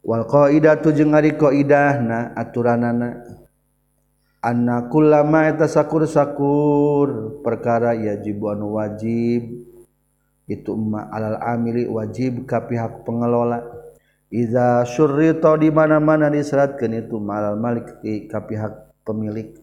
Wal 0.07 0.23
qaidatu 0.23 0.95
jeung 0.95 1.11
ari 1.11 1.35
qaidahna 1.35 2.31
aturanana 2.31 3.27
anna 4.39 4.87
kullama 4.87 5.51
eta 5.51 5.67
sakur-sakur 5.67 7.43
perkara 7.43 7.91
yajibu 7.91 8.47
anu 8.47 8.79
wajib 8.79 9.67
itu 10.47 10.69
umma 10.71 11.11
alal 11.11 11.43
amili 11.43 11.83
wajib 11.91 12.47
ka 12.47 12.63
pihak 12.63 13.03
pengelola. 13.03 13.67
Iza 14.31 14.87
syurrita 14.87 15.59
di 15.59 15.71
mana-mana 15.75 16.31
diseratkeun 16.31 17.03
itu 17.03 17.19
malal 17.19 17.59
malik 17.59 17.99
ka 18.31 18.47
pihak 18.47 18.86
pemilik. 19.07 19.55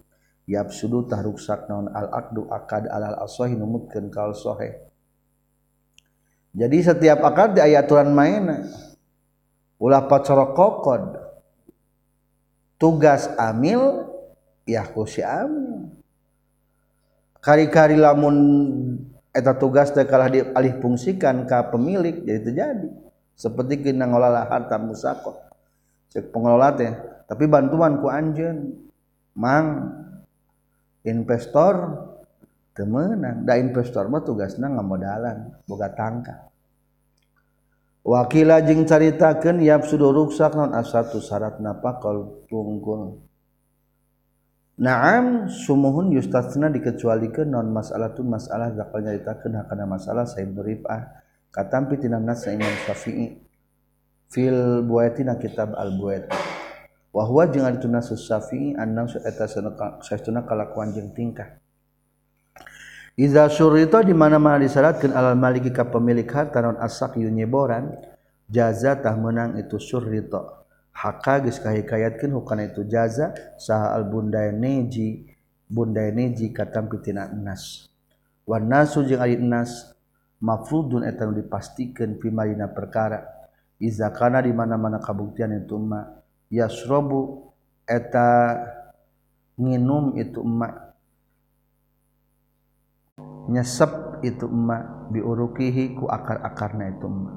Yab 0.48 0.72
sudu 0.72 1.04
tah 1.04 1.20
ruksak 1.20 1.68
naon 1.68 1.92
al 1.92 2.08
akdu 2.08 2.48
akad 2.48 2.88
alal 2.88 3.20
asohi 3.20 3.52
numutkeun 3.56 4.08
kal 4.08 4.32
sohe 4.32 4.84
jadi 6.54 6.78
setiap 6.86 7.18
akad 7.26 7.58
di 7.58 7.60
ayat 7.66 7.90
aturan 7.90 8.14
main 8.14 8.46
ulah 9.82 10.06
pacorok 10.06 10.54
kokod 10.54 11.02
tugas 12.78 13.26
amil 13.34 14.06
ya 14.62 14.86
ku 14.86 15.02
si 15.02 15.18
amil. 15.18 15.90
Kari-kari 17.42 17.98
lamun 17.98 18.36
eta 19.34 19.58
tugas 19.58 19.90
teh 19.90 20.06
kalah 20.06 20.30
dialih 20.30 20.78
fungsikan 20.78 21.42
ka 21.44 21.74
pemilik 21.74 22.22
jadi 22.22 22.40
terjadi 22.40 22.88
seperti 23.34 23.82
kita 23.82 24.06
ngolah 24.06 24.46
harta 24.46 24.78
musako 24.78 25.34
cek 26.14 26.30
pengelola 26.30 26.70
teh 26.70 26.94
tapi 27.26 27.50
bantuan 27.50 27.98
ku 27.98 28.06
anjeun 28.06 28.83
mang 29.34 29.90
investor 31.04 31.74
temenang 32.74 33.46
da 33.46 33.54
investor 33.58 34.10
mah 34.10 34.22
tugasna 34.22 34.66
ngamodalan 34.70 35.54
boga 35.66 35.90
tangka. 35.94 36.50
Wakila 38.04 38.60
jeung 38.60 38.84
caritakeun 38.84 39.64
yap 39.64 39.88
sudu 39.88 40.12
ruksak 40.12 40.52
non 40.52 40.76
asatu 40.76 41.24
syaratna 41.24 41.80
pakol 41.80 42.44
tungkul 42.52 43.24
Naam 44.74 45.46
sumuhun 45.46 46.10
yustatsna 46.10 46.66
dikecualikeun 46.66 47.46
non 47.46 47.70
mas'alatun 47.70 48.26
masalah 48.26 48.74
zakal 48.74 49.00
nyaritakeun 49.06 49.54
hakana 49.54 49.86
masalah 49.86 50.26
sa 50.26 50.42
Ibnu 50.42 50.60
Rifah 50.66 51.22
katampi 51.54 52.02
tina 52.02 52.18
nas 52.18 52.42
Imam 52.50 52.74
Syafi'i. 52.82 53.38
Fil 54.34 54.82
buatina 54.82 55.38
kitab 55.38 55.78
al 55.78 55.94
buatina 55.94 56.53
wahwa 57.14 57.46
jeung 57.46 57.62
ari 57.62 57.78
tuna 57.78 58.02
Syafi'i 58.02 58.74
annang 58.74 59.06
eta 59.22 59.46
saestuna 60.02 60.42
kalakuan 60.42 60.90
jeung 60.90 61.14
tingkah. 61.14 61.62
Iza 63.14 63.46
surita 63.46 64.02
di 64.02 64.10
mana-mana 64.10 64.58
disyaratkeun 64.58 65.14
alal 65.14 65.38
maliki 65.38 65.70
ka 65.70 65.86
pemilik 65.86 66.26
harta 66.26 66.58
non 66.58 66.74
asak 66.82 67.14
yunyeboran 67.14 67.94
jaza 68.50 68.98
tah 68.98 69.14
menang 69.14 69.54
itu 69.54 69.78
surrita 69.78 70.66
haka 70.90 71.46
geus 71.46 71.62
kahikayatkeun 71.62 72.34
hukana 72.34 72.66
itu 72.66 72.82
jaza 72.82 73.30
saha 73.54 73.94
al 73.94 74.10
bundai 74.10 74.50
neji 74.50 75.30
bundai 75.70 76.10
neji 76.10 76.50
katam 76.50 76.90
pitina 76.90 77.30
nas. 77.30 77.86
Wan 78.42 78.66
nasu 78.66 79.06
jeung 79.06 79.22
ari 79.22 79.38
nas 79.38 79.94
mafrudun 80.42 81.06
eta 81.06 81.22
dipastikeun 81.30 82.18
fi 82.18 82.34
marina 82.34 82.66
perkara. 82.66 83.22
Iza 83.78 84.10
kana 84.10 84.42
di 84.42 84.50
mana-mana 84.50 84.98
kabuktian 84.98 85.54
itu 85.54 85.78
mah 85.78 86.23
yasrobu 86.52 87.52
eta 87.84 88.60
nginum 89.60 90.16
itu 90.18 90.40
emak. 90.40 90.74
Nyesep 93.44 94.24
itu 94.24 94.48
emak 94.48 95.12
biurukihi 95.12 96.00
ku 96.00 96.08
akar-akarna 96.08 96.90
itu 96.96 97.06
emak. 97.06 97.36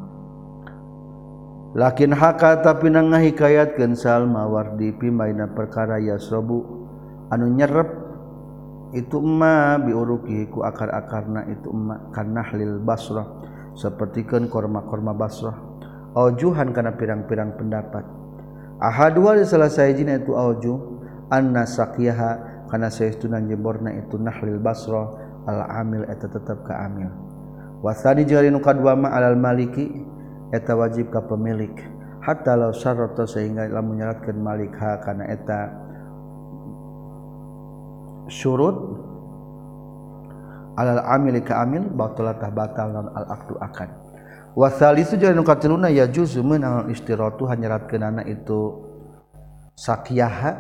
Lakin 1.78 2.16
haka 2.16 2.64
tapi 2.64 2.88
nang 2.90 3.12
ngahikayatkeun 3.12 3.94
Salma 3.94 4.48
wardi 4.48 4.96
pimaina 4.96 5.52
perkara 5.52 6.00
yasrobu 6.00 6.64
anu 7.28 7.52
nyerep 7.54 7.92
itu 8.96 9.20
emak 9.20 9.84
biurukihi 9.84 10.48
ku 10.48 10.64
akar-akarna 10.64 11.44
itu 11.52 11.70
emak. 11.70 12.16
Kanahlil 12.16 12.80
basrah 12.82 13.28
sapertikeun 13.78 14.50
korma-korma 14.50 15.14
basrah. 15.14 15.54
Aujuhan 16.18 16.74
kana 16.74 16.98
pirang-pirang 16.98 17.60
pendapat. 17.60 18.17
Ahadua 18.82 19.42
salah 19.46 19.72
sajina 19.72 20.22
itu 20.22 20.34
auju 20.34 20.74
anna 21.30 21.66
saqiyaha 21.66 22.66
kana 22.68 22.92
saestuna 22.92 23.40
nyeborna 23.40 23.96
itu 23.96 24.20
nahlil 24.20 24.60
basrah 24.60 25.28
amil 25.48 26.04
eta 26.08 26.28
tetap 26.28 26.68
ke 26.68 26.74
amil. 26.76 27.08
Wasani 27.80 28.28
jari 28.28 28.52
nu 28.52 28.60
kadua 28.60 29.00
ma 29.00 29.16
alal 29.16 29.40
maliki 29.40 29.88
eta 30.52 30.76
wajib 30.76 31.08
ka 31.08 31.24
pemilik. 31.24 31.72
Hatta 32.20 32.60
law 32.60 32.76
syarata 32.76 33.24
sehingga 33.24 33.72
lamun 33.72 34.04
nyaratkeun 34.04 34.36
malik 34.44 34.76
ha 34.76 35.00
kana 35.00 35.32
eta 35.32 35.72
syurut 38.28 38.76
alal 40.76 41.00
amil 41.08 41.40
ka 41.40 41.64
amil 41.64 41.88
batalatah 41.88 42.52
batal 42.52 42.92
non 42.92 43.08
al 43.16 43.26
aqdu 43.32 43.56
akad 43.64 43.88
wasalisu 44.58 45.22
jeung 45.22 45.46
katiluna 45.46 45.94
ya 45.94 46.10
juzu 46.10 46.42
meunang 46.42 46.90
istiratu 46.90 47.46
hanyaratkeunana 47.46 48.26
itu. 48.26 48.90
Sakiyaha 49.78 50.58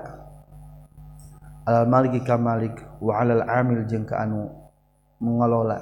al 1.65 1.89
maliki 1.89 2.21
ka 2.21 2.37
malik 2.37 2.85
wa 3.01 3.17
alal 3.17 3.41
amil 3.49 3.81
jeung 3.89 4.05
ka 4.05 4.21
anu 4.21 4.45
mengelola 5.17 5.81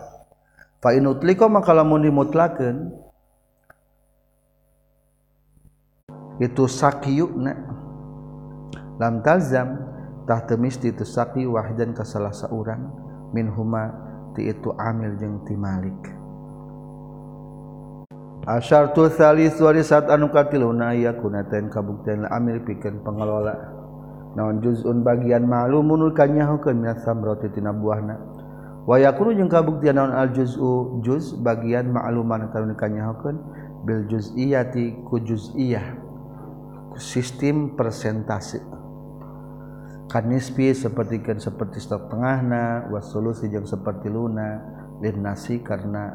fa 0.79 0.95
inutliko 0.95 1.51
maka 1.51 1.75
lamun 1.75 1.99
dimutlakeun 2.07 2.95
itu 6.39 6.63
sakiyuna 6.63 7.59
lam 8.95 9.19
talzam 9.19 9.83
tah 10.23 10.39
temis 10.47 10.79
itu 10.79 11.03
saki 11.03 11.43
wahdan 11.43 11.91
ka 11.91 12.07
salah 12.07 12.31
saurang 12.31 12.87
min 13.35 13.51
huma 13.51 13.91
ti 14.31 14.47
itu 14.47 14.71
amil 14.79 15.11
jeung 15.19 15.43
ti 15.43 15.59
malik. 15.59 16.24
Asyartu 18.43 19.07
tusali 19.07 19.47
wa 19.47 19.71
saat 19.79 20.11
anu 20.11 20.27
katiluna 20.27 20.91
ya 20.91 21.15
kunaten 21.15 21.71
kabuktian 21.71 22.27
amil 22.27 22.59
pikeun 22.67 22.99
pengelola. 22.99 23.55
Naon 24.35 24.59
juzun 24.59 24.99
bagian 24.99 25.47
ma'lumun 25.47 26.11
kanyahukeun 26.11 26.83
min 26.83 26.91
samrati 26.99 27.47
tina 27.55 27.71
buahna. 27.71 28.19
Wa 28.83 28.99
yakunu 28.99 29.31
jeung 29.33 29.47
kabuktian 29.47 29.95
naon 29.95 30.11
al 30.11 30.35
juzu 30.35 30.99
juz 31.01 31.39
bagian 31.39 31.87
ma'luman 31.89 32.51
kana 32.51 32.75
kanyahukeun 32.75 33.39
bil 33.87 34.03
juz'iyati 34.11 35.07
ku 35.07 35.23
juz'iyah 35.23 35.95
ku 36.91 36.99
sistem 36.99 37.73
persentase. 37.79 38.59
Kanispi 40.05 40.69
seperti 40.69 41.17
kan 41.23 41.41
seperti 41.41 41.81
setengahna 41.81 42.93
wasulusi 42.93 43.49
jeung 43.49 43.65
seperti 43.65 44.05
luna 44.11 44.61
linasi 45.01 45.65
karena 45.65 46.13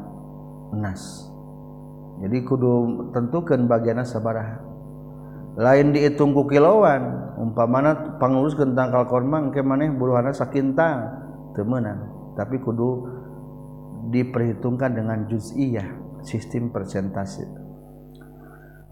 nas. 0.71 1.27
jadi 2.21 2.37
kudu 2.45 3.09
tentukan 3.11 3.65
bagian 3.65 4.05
sabaraha 4.05 4.71
lain 5.59 5.91
dihitungku 5.91 6.47
kiloan 6.47 7.35
umpamana 7.35 8.15
pangurus 8.21 8.55
tangkal 8.55 9.03
korma 9.09 9.49
engke 9.49 9.59
maneh 9.59 9.91
buruhana 9.91 10.31
sakintal 10.31 11.11
temenan. 11.57 12.07
Tapi 12.37 12.61
kudu 12.63 13.09
diperhitungkan 14.13 14.95
dengan 14.95 15.27
juz'iyah 15.27 16.21
sistem 16.23 16.71
persentase. 16.71 17.43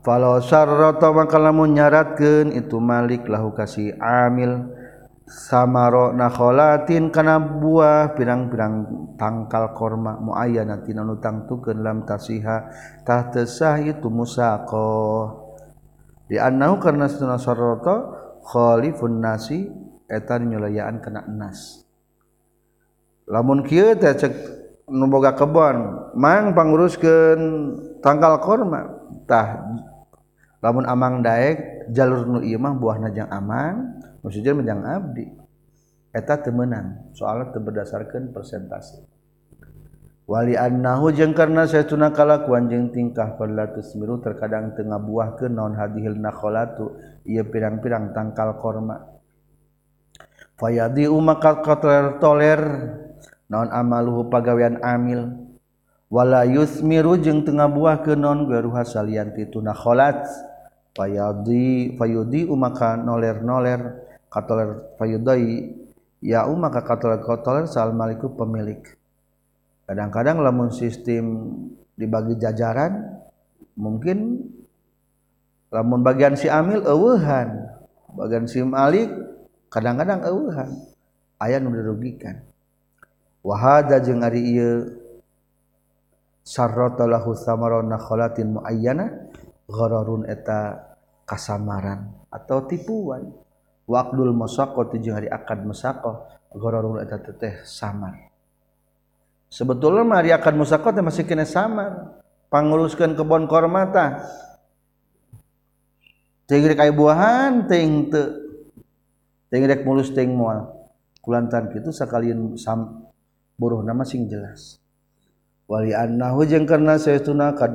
Falau 0.04 0.40
syarrata 0.44 1.12
maka 1.12 1.40
lamun 1.40 1.76
nyaratkeun 1.76 2.56
itu 2.56 2.80
malik 2.84 3.28
lahu 3.32 3.56
kasih 3.56 3.96
amil. 4.00 4.68
samaro 5.30 6.10
nakholatin 6.10 7.14
kana 7.14 7.38
buah 7.38 8.18
pirang-pirang 8.18 8.90
tangkal 9.14 9.78
korma 9.78 10.18
muayana 10.18 10.82
tina 10.82 11.06
nu 11.06 11.22
tangtukeun 11.22 11.86
lam 11.86 12.02
tasiha 12.02 12.66
tah 13.06 13.30
teu 13.30 13.46
sah 13.46 13.78
itu 13.78 14.10
musaqo 14.10 15.30
di 16.26 16.42
annau 16.42 16.82
karna 16.82 17.06
sunna 17.06 17.38
sarata 17.38 18.10
khalifun 18.42 19.22
nasi 19.22 19.70
eta 20.10 20.42
nyulayaan 20.42 20.98
kana 20.98 21.22
nas. 21.30 21.86
Lamun 23.30 23.62
kieu 23.62 23.94
teh 23.94 24.18
cek 24.18 24.34
nu 24.90 25.06
boga 25.06 25.38
kebon 25.38 26.10
mang 26.18 26.58
panguruskeun 26.58 27.42
tangkal 28.02 28.42
korma 28.42 28.98
tah 29.30 29.62
lamun 30.66 30.90
amang 30.90 31.22
daek 31.22 31.86
jalur 31.94 32.26
nu 32.26 32.42
ieu 32.42 32.58
mah 32.58 32.74
buah 32.74 32.98
najang 32.98 33.30
amang. 33.30 33.99
maksudnya 34.22 34.54
menjang 34.56 34.82
abdi. 34.86 35.26
Eta 36.10 36.42
temenang 36.42 37.14
soalnya 37.14 37.54
berdasarkan 37.54 38.34
persentase. 38.34 39.06
Wali 40.30 40.54
annahu 40.54 41.10
jeung 41.10 41.34
karena 41.34 41.66
saytuna 41.66 42.14
kalakuan 42.14 42.70
jeung 42.70 42.94
tingkah 42.94 43.34
perlatus 43.34 43.98
miru 43.98 44.22
terkadang 44.22 44.78
tengah 44.78 45.02
buah 45.02 45.38
ke 45.38 45.50
non 45.50 45.74
hadihil 45.74 46.18
nakholatu 46.18 46.98
ieu 47.26 47.46
pirang-pirang 47.46 48.14
tangkal 48.14 48.58
korma. 48.58 49.10
Fayadi 50.58 51.10
maka 51.14 51.62
kotoler 51.62 52.18
toler 52.18 52.62
non 53.50 53.70
amaluhu 53.70 54.30
pagawean 54.30 54.82
amil. 54.82 55.50
Wala 56.10 56.42
yusmiru 56.42 57.22
jeung 57.22 57.46
tengah 57.46 57.70
buah 57.70 58.02
ke 58.02 58.18
non 58.18 58.50
garuha 58.50 58.82
salianti 58.82 59.46
tuna 59.50 59.78
kholat. 59.78 60.26
Fayadi 60.98 61.94
fayudi 61.98 62.50
maka 62.50 62.98
noler-noler. 62.98 64.09
katoler 64.30 64.96
fayudai 64.96 65.74
ya 66.24 66.46
umma 66.46 66.70
ka 66.70 66.86
katoler 66.86 67.20
katoler 67.22 67.66
sal 67.66 67.92
maliku 67.92 68.32
pemilik. 68.34 68.80
Kadang-kadang 69.90 70.46
lamun 70.46 70.70
sistem 70.70 71.50
dibagi 71.98 72.38
jajaran 72.38 73.20
mungkin 73.74 74.46
lamun 75.74 76.06
bagian 76.06 76.38
si 76.38 76.46
amil 76.46 76.86
eueuhan 76.86 77.74
bagian 78.14 78.46
si 78.46 78.62
malik 78.62 79.10
kadang-kadang 79.70 80.26
eueuhan. 80.26 80.70
Aya 81.40 81.58
nu 81.62 81.72
dirugikan. 81.72 82.44
Wahada 83.40 84.04
jeung 84.04 84.20
ari 84.20 84.44
ieu 84.44 84.92
sarrata 86.44 87.08
lahu 87.08 87.32
samarona 87.32 87.96
khalatin 87.96 88.60
muayyana 88.60 89.32
ghararun 89.70 90.28
eta 90.28 90.84
kasamaran 91.24 92.12
atau 92.28 92.68
tipuan. 92.68 93.32
waqdul 93.90 94.38
musaqah 94.38 94.94
tujuh 94.94 95.18
hari 95.18 95.26
akad 95.26 95.66
musaqah 95.66 96.30
gororul 96.54 97.02
eta 97.02 97.18
teteh 97.18 97.66
samar. 97.66 98.30
Sebetulnya 99.50 100.06
mah 100.06 100.22
hari 100.22 100.30
akad 100.30 100.54
musaqah 100.54 100.94
teh 100.94 101.02
masih 101.02 101.26
kena 101.26 101.50
samar. 101.50 102.22
Panguruskeun 102.54 103.18
kebon 103.18 103.50
kormata 103.50 104.22
teh 106.46 106.62
rek 106.62 106.82
buahan 106.94 107.66
teh 107.66 107.82
teu. 108.14 108.26
Teh 109.50 109.58
rek 109.58 109.82
mulus 109.82 110.14
teh 110.14 110.30
moal. 110.30 110.70
Kulantan 111.26 111.74
kitu 111.74 111.90
sakalian 111.90 112.58
sam 112.62 113.10
buruh 113.58 113.82
nama 113.82 114.06
sing 114.06 114.30
jelas. 114.30 114.78
Wali 115.70 115.94
annahu 115.94 116.46
jeung 116.50 116.66
karena 116.66 116.98
saestuna 116.98 117.54
kad 117.54 117.74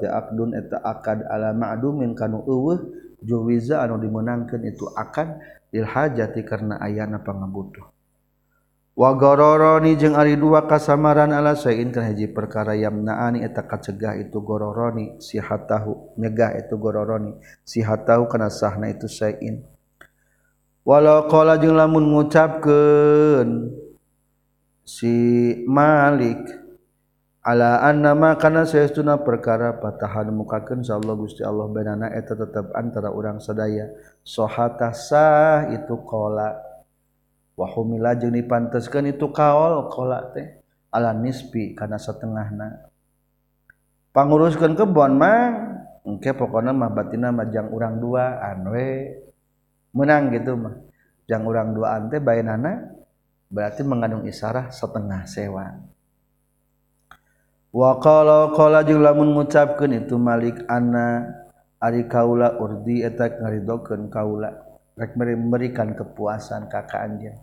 teh 0.00 0.08
aqdun 0.08 0.52
eta 0.56 0.80
akad 0.84 1.24
ala 1.24 1.56
ma'dumin 1.56 2.12
kanu 2.12 2.44
eueuh 2.44 3.09
juwiza 3.24 3.80
anu 3.84 4.00
dimenangkan 4.00 4.60
itu 4.66 4.88
akan 4.92 5.40
dilhajati 5.70 6.40
karena 6.42 6.80
ayana 6.82 7.22
pangabutuh. 7.22 7.88
Wagororoni 9.00 9.96
jeung 9.96 10.12
ari 10.12 10.36
dua 10.36 10.68
kasamaran 10.68 11.32
ala 11.32 11.56
sayin 11.56 11.88
kana 11.88 12.12
hiji 12.12 12.28
perkara 12.28 12.76
yamnaani 12.76 13.40
eta 13.40 13.64
kacegah 13.64 14.12
itu 14.20 14.44
gororoni 14.44 15.16
sihatahu 15.16 16.20
nyegah 16.20 16.52
itu 16.60 16.76
gororoni 16.76 17.32
sihatahu 17.64 18.28
kana 18.28 18.52
sahna 18.52 18.92
itu 18.92 19.08
sayin 19.08 19.64
walau 20.84 21.24
qala 21.32 21.56
jeung 21.56 21.80
lamun 21.80 22.12
ngucapkeun 22.12 23.72
si 24.84 25.16
Malik 25.64 26.59
alaan 27.50 28.06
nama 28.06 28.38
karena 28.38 28.62
sayauna 28.62 29.26
perkara 29.26 29.82
patahan 29.82 30.30
mukaken 30.30 30.86
Insyaallah 30.86 31.18
Gusti 31.18 31.42
Allah 31.42 31.66
benana 31.66 32.06
eta 32.14 32.38
tetap 32.38 32.70
antara 32.78 33.10
urang 33.10 33.42
sadaya. 33.42 33.90
Sohata 34.22 34.94
sah 34.94 35.66
itu 35.74 35.98
kolawahmila 36.06 38.14
jeung 38.22 38.38
dipanteskan 38.38 39.10
itu 39.10 39.34
kaol 39.34 39.90
kola 39.90 40.30
teh. 40.30 40.62
Ala 40.94 41.10
nispi 41.10 41.74
karena 41.74 41.98
setengah 41.98 42.46
na 42.54 42.86
panguruskan 44.10 44.74
kebon 44.74 45.22
mah 45.22 45.38
engke 46.02 46.34
pokoknya 46.34 46.74
mah 46.74 46.90
batina 46.90 47.30
mah 47.34 47.50
jang 47.50 47.66
urang 47.74 47.98
dua 47.98 48.38
anwe. 48.46 49.18
Menang 49.90 50.30
gitu 50.30 50.54
mah. 50.54 50.78
Jang 51.26 51.42
urang 51.46 51.74
dua 51.74 51.98
ante 51.98 52.22
bayanana 52.22 52.94
berarti 53.50 53.82
mengandung 53.82 54.22
isarah 54.26 54.70
setengah 54.70 55.26
sewa. 55.26 55.66
waqa 57.70 58.26
lamun 58.86 59.34
ngucapkan 59.34 59.90
itu 59.94 60.14
Malik 60.18 60.62
Anna 60.66 61.40
Ari 61.80 62.04
kaula 62.12 62.60
urdi 62.60 63.00
etak 63.00 63.40
ngaridokeun 63.40 64.12
kaula. 64.12 64.52
Rek 65.00 65.16
memberikan 65.16 65.96
kepuasan 65.96 66.68
ka 66.68 66.84
anjeun. 66.92 67.40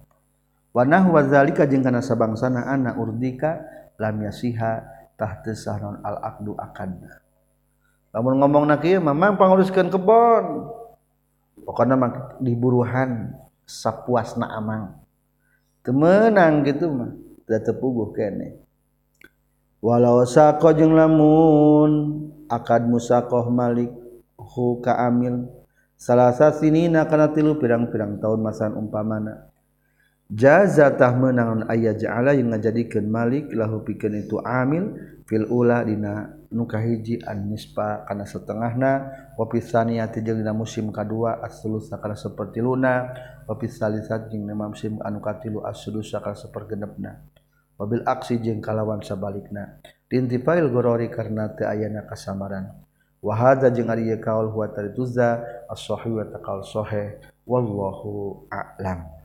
Wanah 0.78 1.10
wazalika 1.10 1.66
jeung 1.66 1.82
kana 1.82 2.06
sabangsana 2.06 2.70
anna 2.70 2.94
urdika 2.94 3.66
lam 3.98 4.22
yasiha 4.22 4.86
tahta 5.18 5.58
sahron 5.58 5.98
al 6.06 6.22
aqdu 6.22 6.54
akadna 6.54 7.18
lamun 8.13 8.38
ngomongna 8.38 8.78
kieu 8.78 8.98
ieu 8.98 9.02
mamang 9.02 9.42
panguruskeun 9.42 9.90
kebon. 9.90 10.46
Pokona 11.66 11.98
mah 11.98 12.38
diburuhan 12.38 13.34
sapuasna 13.66 14.54
amang. 14.54 15.02
Temenang 15.82 16.62
gitu 16.62 16.94
mah 16.94 17.12
teu 17.50 17.58
tepuguh 17.58 18.13
kene. 18.13 18.66
walau 19.84 20.26
sako 20.26 20.74
jeung 20.74 20.98
lamun 20.98 21.92
akad 22.50 22.88
musakoh 22.88 23.52
malik 23.52 23.92
hu 24.40 24.80
kaamil 24.82 25.52
salasa 25.98 26.54
sinina 26.54 27.10
kana 27.10 27.34
tilu 27.34 27.58
pirang-pirang 27.58 28.22
tahun 28.22 28.40
masan 28.40 28.72
umpamana. 28.78 29.50
Jazatah 30.28 31.16
menangan 31.16 31.72
ayah 31.72 31.96
ja'ala 31.96 32.36
yang 32.36 32.52
ngajadikeun 32.52 33.08
malik 33.08 33.48
lahu 33.56 33.80
pikeun 33.80 34.28
itu 34.28 34.36
amil 34.44 35.00
fil 35.24 35.48
ula 35.48 35.88
dina 35.88 36.36
nuka 36.52 36.84
hiji 36.84 37.24
an 37.24 37.48
nispa 37.48 38.04
kana 38.04 38.28
setengahna. 38.28 39.08
Wa 39.40 39.48
pisaniyati 39.48 40.20
jeung 40.20 40.44
dina 40.44 40.52
musim 40.52 40.92
kadua 40.92 41.40
as-sulus 41.40 41.88
kana 41.88 42.20
sapertiluna 42.20 42.94
wa 43.48 43.56
pisalisat 43.56 44.28
jeung 44.28 44.52
dina 44.52 44.68
musim 44.68 45.00
anu 45.00 45.24
katilu 45.24 45.63
as-sulus 45.63 46.12
kana 46.12 46.36
sapergenepna 46.36 47.24
mobil 47.78 48.02
aksi 48.04 48.42
jeung 48.42 48.60
kalawan 48.60 49.00
sabalikna. 49.00 49.80
Dintifail 50.10 50.68
gorori 50.74 51.08
karena 51.08 51.54
teu 51.56 51.70
ayana 51.70 52.04
kasamaran. 52.04 52.74
Wa 53.24 53.34
hadza 53.34 53.70
jeung 53.72 53.90
ari 53.90 54.12
kaul 54.20 54.52
huwa 54.52 54.70
tarjuza 54.74 55.42
as-sahih 55.72 56.18
wa 56.18 56.26
taqal 56.28 56.66
sahih. 56.66 57.22
Wallahu 57.48 58.46
a'lam. 58.52 59.18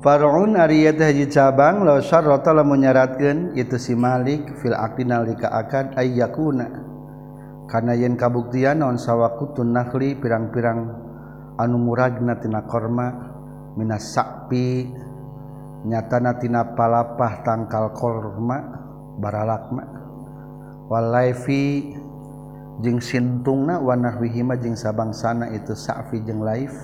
Farun 0.00 0.60
ari 0.60 0.84
eta 0.84 1.08
hiji 1.08 1.32
cabang 1.32 1.84
law 1.84 2.00
syarrata 2.00 2.52
lamun 2.52 2.84
nyaratkeun 2.84 3.56
itu 3.56 3.76
si 3.80 3.96
Malik 3.96 4.56
fil 4.60 4.76
aqdin 4.76 5.12
lika 5.24 5.48
akad 5.52 5.96
ayyakuna 5.96 6.68
kana 7.66 7.96
yen 7.98 8.14
kabuktian 8.14 8.80
naon 8.80 9.00
sawakutun 9.00 9.74
nakhli 9.74 10.14
pirang-pirang 10.20 10.80
anu 11.58 11.76
muragna 11.80 12.38
tina 12.38 12.62
korma 12.68 13.08
minas 13.74 14.14
sakpi 14.14 14.92
nyatanatina 15.86 16.74
palapah 16.74 17.46
tangkal 17.46 17.94
korma 17.94 18.58
baralakmawalaifi 19.22 21.94
jeung 22.82 22.98
sintung 23.00 23.66
na 23.70 23.78
Wanah 23.80 24.18
wihima 24.18 24.58
jeung 24.58 24.76
sabang 24.76 25.12
sana 25.14 25.48
itu 25.54 25.78
safi 25.78 26.18
jeung 26.26 26.42
live 26.42 26.74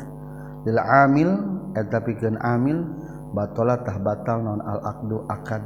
lila 0.65 1.05
amil 1.05 1.29
eh, 1.75 1.83
eta 1.83 2.01
piken 2.01 2.39
amil 2.41 2.87
batalatah 3.35 3.99
batal 3.99 4.39
non 4.41 4.63
al-akdu 4.63 5.27
akan 5.27 5.63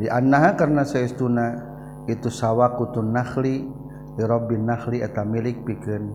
dianaha 0.00 0.56
karena 0.56 0.88
seestuna 0.88 1.60
itu 2.08 2.32
sawwa 2.32 2.80
kutun 2.80 3.12
nahli 3.12 3.84
Robin 4.14 4.62
nahli 4.62 5.02
eta 5.02 5.26
milik 5.26 5.66
pikeun 5.66 6.06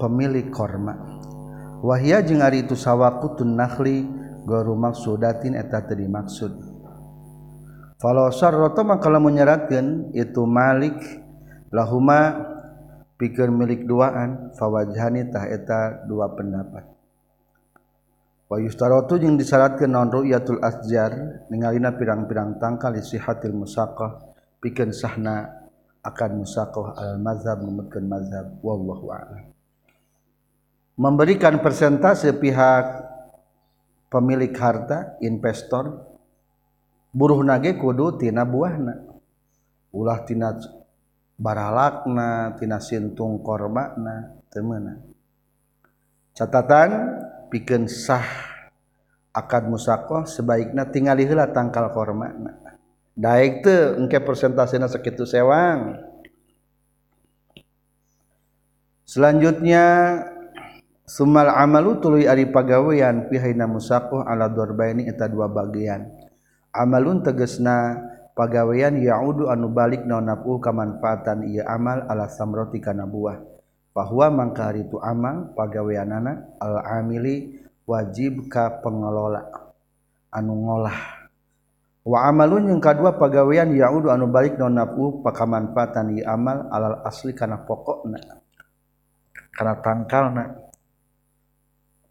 pemilik 0.00 0.48
kormawahia 0.48 2.24
jeung 2.24 2.40
hari 2.40 2.64
itu 2.64 2.72
sawwa 2.74 3.20
kutun 3.20 3.56
nahli 3.56 4.21
guru 4.42 4.74
maksudatin 4.74 5.54
eta 5.54 5.82
tadi 5.86 6.06
maksud. 6.06 6.52
Kalau 8.02 8.34
sarroto 8.34 8.82
maka 8.82 9.06
kalau 9.06 9.22
menyeratkan 9.22 10.10
itu 10.14 10.42
malik. 10.42 10.98
Lahuma 11.72 12.36
pikir 13.16 13.48
milik 13.48 13.88
duaan 13.88 14.52
fawajhani 14.60 15.32
tah 15.32 15.48
eta 15.48 16.04
dua 16.04 16.28
pendapat. 16.36 16.84
Wa 18.52 18.60
yustarotu 18.60 19.16
yang 19.16 19.40
disyaratkan 19.40 19.88
non 19.88 20.12
ru'yatul 20.12 20.60
asjar 20.60 21.40
ningalina 21.48 21.96
pirang-pirang 21.96 22.60
tangkal 22.60 22.92
isihatil 22.92 23.56
musaqah 23.56 24.20
pikir 24.60 24.92
sahna 24.92 25.64
akan 26.04 26.44
musaqah 26.44 26.92
al 26.92 27.16
mazhab 27.16 27.64
memutkan 27.64 28.04
mazhab. 28.04 28.52
Wallahu 28.60 29.08
a'lam. 29.08 29.48
Memberikan 31.00 31.56
persentase 31.64 32.36
pihak 32.36 33.11
pemilik 34.12 34.52
harta 34.52 35.16
investor 35.24 36.04
buruh 37.16 37.40
nage 37.40 37.80
kudu 37.80 38.20
tina 38.20 38.44
buahna. 38.44 39.08
Ulah 39.92 40.20
tina 40.28 40.52
baralakna 41.40 42.56
tina 42.60 42.76
sintung 42.78 43.40
kormana 43.40 44.36
temena 44.52 45.00
catatan 46.32 47.20
pikeun 47.52 47.88
sah 47.88 48.24
akad 49.32 49.68
musakoh 49.68 50.24
sebaiknya 50.24 50.88
tingali 50.88 51.28
heula 51.28 51.48
tangkal 51.50 51.92
kormana 51.92 52.62
daek 53.12 53.64
teu 53.64 54.00
engke 54.00 54.20
persentasena 54.24 54.88
sakitu 54.88 55.28
sewang. 55.28 56.00
Selanjutnya 59.04 59.84
Sumal 61.12 61.52
amalu 61.52 62.00
tuluy 62.00 62.24
ari 62.24 62.48
pagawean 62.48 63.28
pihaina 63.28 63.68
musakoh 63.68 64.24
ala 64.24 64.48
dorbaini 64.48 65.04
eta 65.04 65.28
dua 65.28 65.44
bagian. 65.44 66.08
Amalun 66.72 67.20
tegesna 67.20 68.00
pagawean 68.32 68.96
yaudu 68.96 69.52
anu 69.52 69.68
balik 69.68 70.08
naon 70.08 70.24
nafu 70.24 70.56
kamanfaatan 70.56 71.52
ieu 71.52 71.68
amal 71.68 72.08
ala 72.08 72.32
samroti 72.32 72.80
kana 72.80 73.04
buah. 73.04 73.44
Bahwa 73.92 74.32
mangka 74.32 74.72
itu 74.72 74.96
amal 75.04 75.52
pagaweanana 75.52 76.56
al 76.56 76.80
amili 76.80 77.60
wajib 77.84 78.48
ka 78.48 78.80
pengelola 78.80 79.52
anu 80.32 80.64
ngolah. 80.64 81.28
Wa 82.08 82.24
amalun 82.24 82.72
yang 82.72 82.80
kedua 82.80 83.20
pagawean 83.20 83.68
yaudu 83.76 84.08
anu 84.08 84.32
balik 84.32 84.56
naon 84.56 84.80
nafu 84.80 85.20
pakamanfaatan 85.20 86.16
ieu 86.16 86.24
amal 86.24 86.72
alal 86.72 87.04
asli 87.04 87.36
kana 87.36 87.68
pokokna 87.68 88.16
kana 89.52 89.76
tangkalna. 89.84 90.71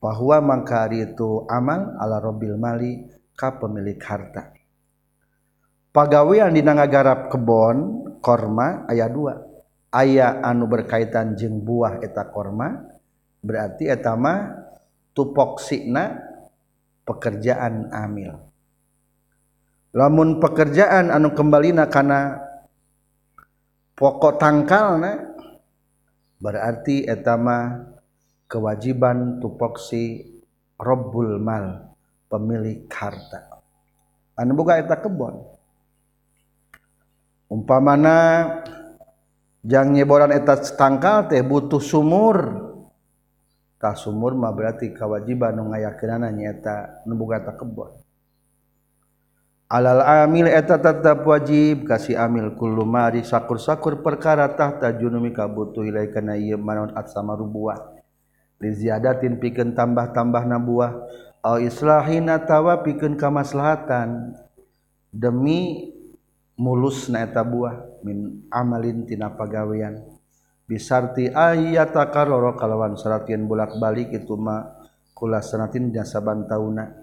bahwa 0.01 0.41
mangkari 0.41 1.05
itu 1.05 1.45
amal 1.45 1.93
ala 2.01 2.17
robbil 2.17 2.57
mali 2.57 3.05
ka 3.37 3.61
pemilik 3.61 4.01
harta. 4.01 4.49
Pagawean 5.93 6.57
dina 6.57 6.73
ngagarap 6.73 7.29
kebon 7.29 8.09
korma 8.19 8.89
ayat 8.89 9.13
2 9.13 9.93
aya 9.93 10.41
anu 10.41 10.65
berkaitan 10.65 11.37
jeng 11.37 11.61
buah 11.61 12.01
eta 12.01 12.31
korma 12.31 12.81
berarti 13.43 13.91
etama 13.91 14.55
tupoksina 15.11 16.17
pekerjaan 17.03 17.91
amil. 17.91 18.39
Lamun 19.91 20.39
pekerjaan 20.39 21.11
anu 21.11 21.35
kembali 21.35 21.75
karena 21.91 22.39
pokok 23.99 24.39
tangkal 24.39 24.95
na 25.03 25.35
berarti 26.39 27.03
etama 27.03 27.85
kewajiban 28.51 29.39
tupoksi 29.39 30.27
Robbul 30.75 31.39
mal 31.39 31.95
pemilik 32.27 32.89
harta. 32.91 33.63
Anu 34.35 34.57
boga 34.57 34.81
eta 34.81 34.97
kebon. 34.99 35.45
Umpamana 37.47 38.17
jang 39.61 39.93
nyeboran 39.93 40.33
eta 40.35 40.57
tangkal 40.75 41.31
teh 41.31 41.39
butuh 41.45 41.79
sumur. 41.79 42.67
Tah 43.77 43.93
sumur 43.93 44.33
mah 44.33 44.51
berarti 44.51 44.89
kewajiban 44.89 45.55
nu 45.55 45.69
ngayakeunana 45.69 46.33
nya 46.33 46.51
eta 46.51 46.75
nu 47.05 47.13
boga 47.13 47.39
eta 47.45 47.53
kebon. 47.53 48.01
Alal 49.71 50.03
amil 50.03 50.51
eta 50.51 50.75
tetap 50.81 51.23
wajib 51.23 51.87
kasih 51.87 52.19
amil 52.19 52.57
kullu 52.59 52.83
mari 52.83 53.23
sakur-sakur 53.23 54.03
perkara 54.03 54.49
tahta 54.51 54.91
junumi 54.97 55.31
kabutuh 55.31 55.87
ilaika 55.87 56.19
na 56.19 56.35
ieu 56.35 56.59
manaun 56.59 56.91
at 56.97 57.07
sama 57.07 57.37
rubuat. 57.37 58.00
liziadatin 58.61 59.41
pikeun 59.41 59.73
tambah-tambah 59.73 60.45
nabuah 60.45 60.91
au 61.41 61.57
islahina 61.57 62.37
tawa 62.45 62.85
pikeun 62.85 63.17
kamaslahatan. 63.17 64.37
Demi 65.11 65.91
mulusna 66.55 67.25
eta 67.25 67.43
buah 67.43 68.05
min 68.05 68.47
amalin 68.47 69.03
tina 69.03 69.33
pagawean. 69.33 69.99
Bisarti 70.69 71.27
ayata 71.27 72.07
karoro 72.13 72.55
kalawan 72.55 72.95
syaratieun 72.95 73.43
bolak-balik 73.43 74.15
itu 74.15 74.39
ma 74.39 74.79
kula 75.11 75.43
sanatin 75.43 75.91
dina 75.91 76.07
saban 76.07 76.47
tauna 76.47 77.01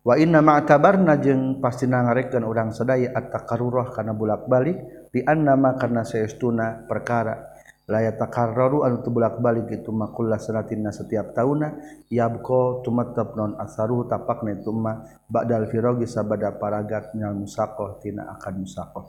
wa 0.00 0.14
inna 0.16 0.40
ma'tabarna 0.40 1.20
jeung 1.20 1.60
pasti 1.60 1.84
ngarekeun 1.84 2.44
urang 2.44 2.72
sadaya 2.72 3.12
at-taqarrurah 3.12 3.92
kana 3.92 4.16
bolak-balik 4.16 5.08
di 5.12 5.20
annama 5.24 5.76
karna 5.76 6.04
saestuna 6.04 6.88
perkara. 6.88 7.59
Takarraru 7.90 8.86
anu 8.86 9.02
tu 9.02 9.10
bolak-balik 9.10 9.66
itu 9.74 9.90
makullah 9.90 10.38
sanatina 10.38 10.94
setiap 10.94 11.34
tahunna 11.34 11.74
yabqa 12.06 12.86
tumattab 12.86 13.34
non 13.34 13.58
asaru 13.58 14.06
tapakna 14.06 14.54
itu 14.54 14.70
mah 14.70 15.02
ba'dal 15.26 15.66
firogi 15.66 16.06
sabada 16.06 16.54
paragat 16.54 17.10
minal 17.18 17.34
musaqah 17.34 17.98
tina 17.98 18.30
akan 18.38 18.54
musaqah 18.62 19.06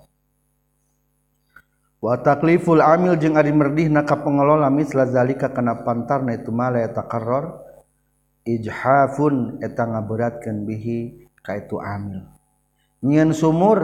wa 2.01 2.13
takliful 2.25 2.81
amil 2.81 3.13
jeung 3.21 3.37
ari 3.37 3.53
merdihna 3.53 4.01
ka 4.01 4.17
pengelola 4.17 4.73
misla 4.73 5.05
zalika 5.05 5.53
kana 5.53 5.85
pantarna 5.85 6.33
itu 6.33 6.49
mah 6.49 6.73
la 6.73 6.89
takarrar 6.89 7.61
ijhafun 8.49 9.61
eta 9.61 9.85
ngaberatkeun 9.85 10.65
bihi 10.65 11.29
ka 11.45 11.61
itu 11.61 11.77
amil. 11.77 12.25
Nyieun 13.05 13.33
sumur 13.33 13.79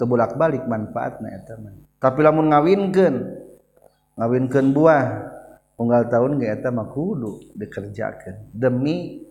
teu 0.00 0.08
bolak-balik 0.08 0.64
manfaatna 0.64 1.28
eta 1.36 1.60
mah 1.60 1.76
tapi 1.98 2.22
lamun 2.22 2.54
ngawinkeun 2.54 3.14
ngawinkeun 4.18 4.74
buah. 4.74 5.06
Unggal 5.78 6.10
tahun 6.10 6.42
ge 6.42 6.50
eta 6.50 6.74
mah 6.74 6.90
kudu 6.90 7.54
dikerjakeun 7.54 8.50
demi 8.50 9.22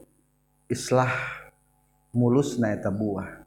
islah 0.71 1.11
mulusna 2.15 2.71
eta 2.71 2.87
buah. 2.87 3.43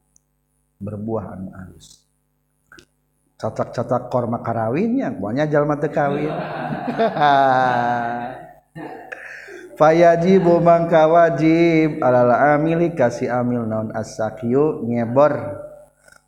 Berbuah 0.77 1.25
anu 1.33 1.49
alus 1.57 2.11
catak-catak 3.41 4.13
korma 4.13 4.45
karawinnya 4.45 5.17
pokoknya 5.17 5.49
jalma 5.49 5.81
teu 5.81 5.89
kawin. 5.89 6.29
Fayajibu 9.81 10.61
mangka 10.61 11.09
wajib 11.09 12.05
alal 12.05 12.37
amili 12.37 12.93
kasih 12.93 13.33
amil 13.33 13.65
naon 13.65 13.97
as-sakyu 13.97 14.85
nyebor 14.85 15.57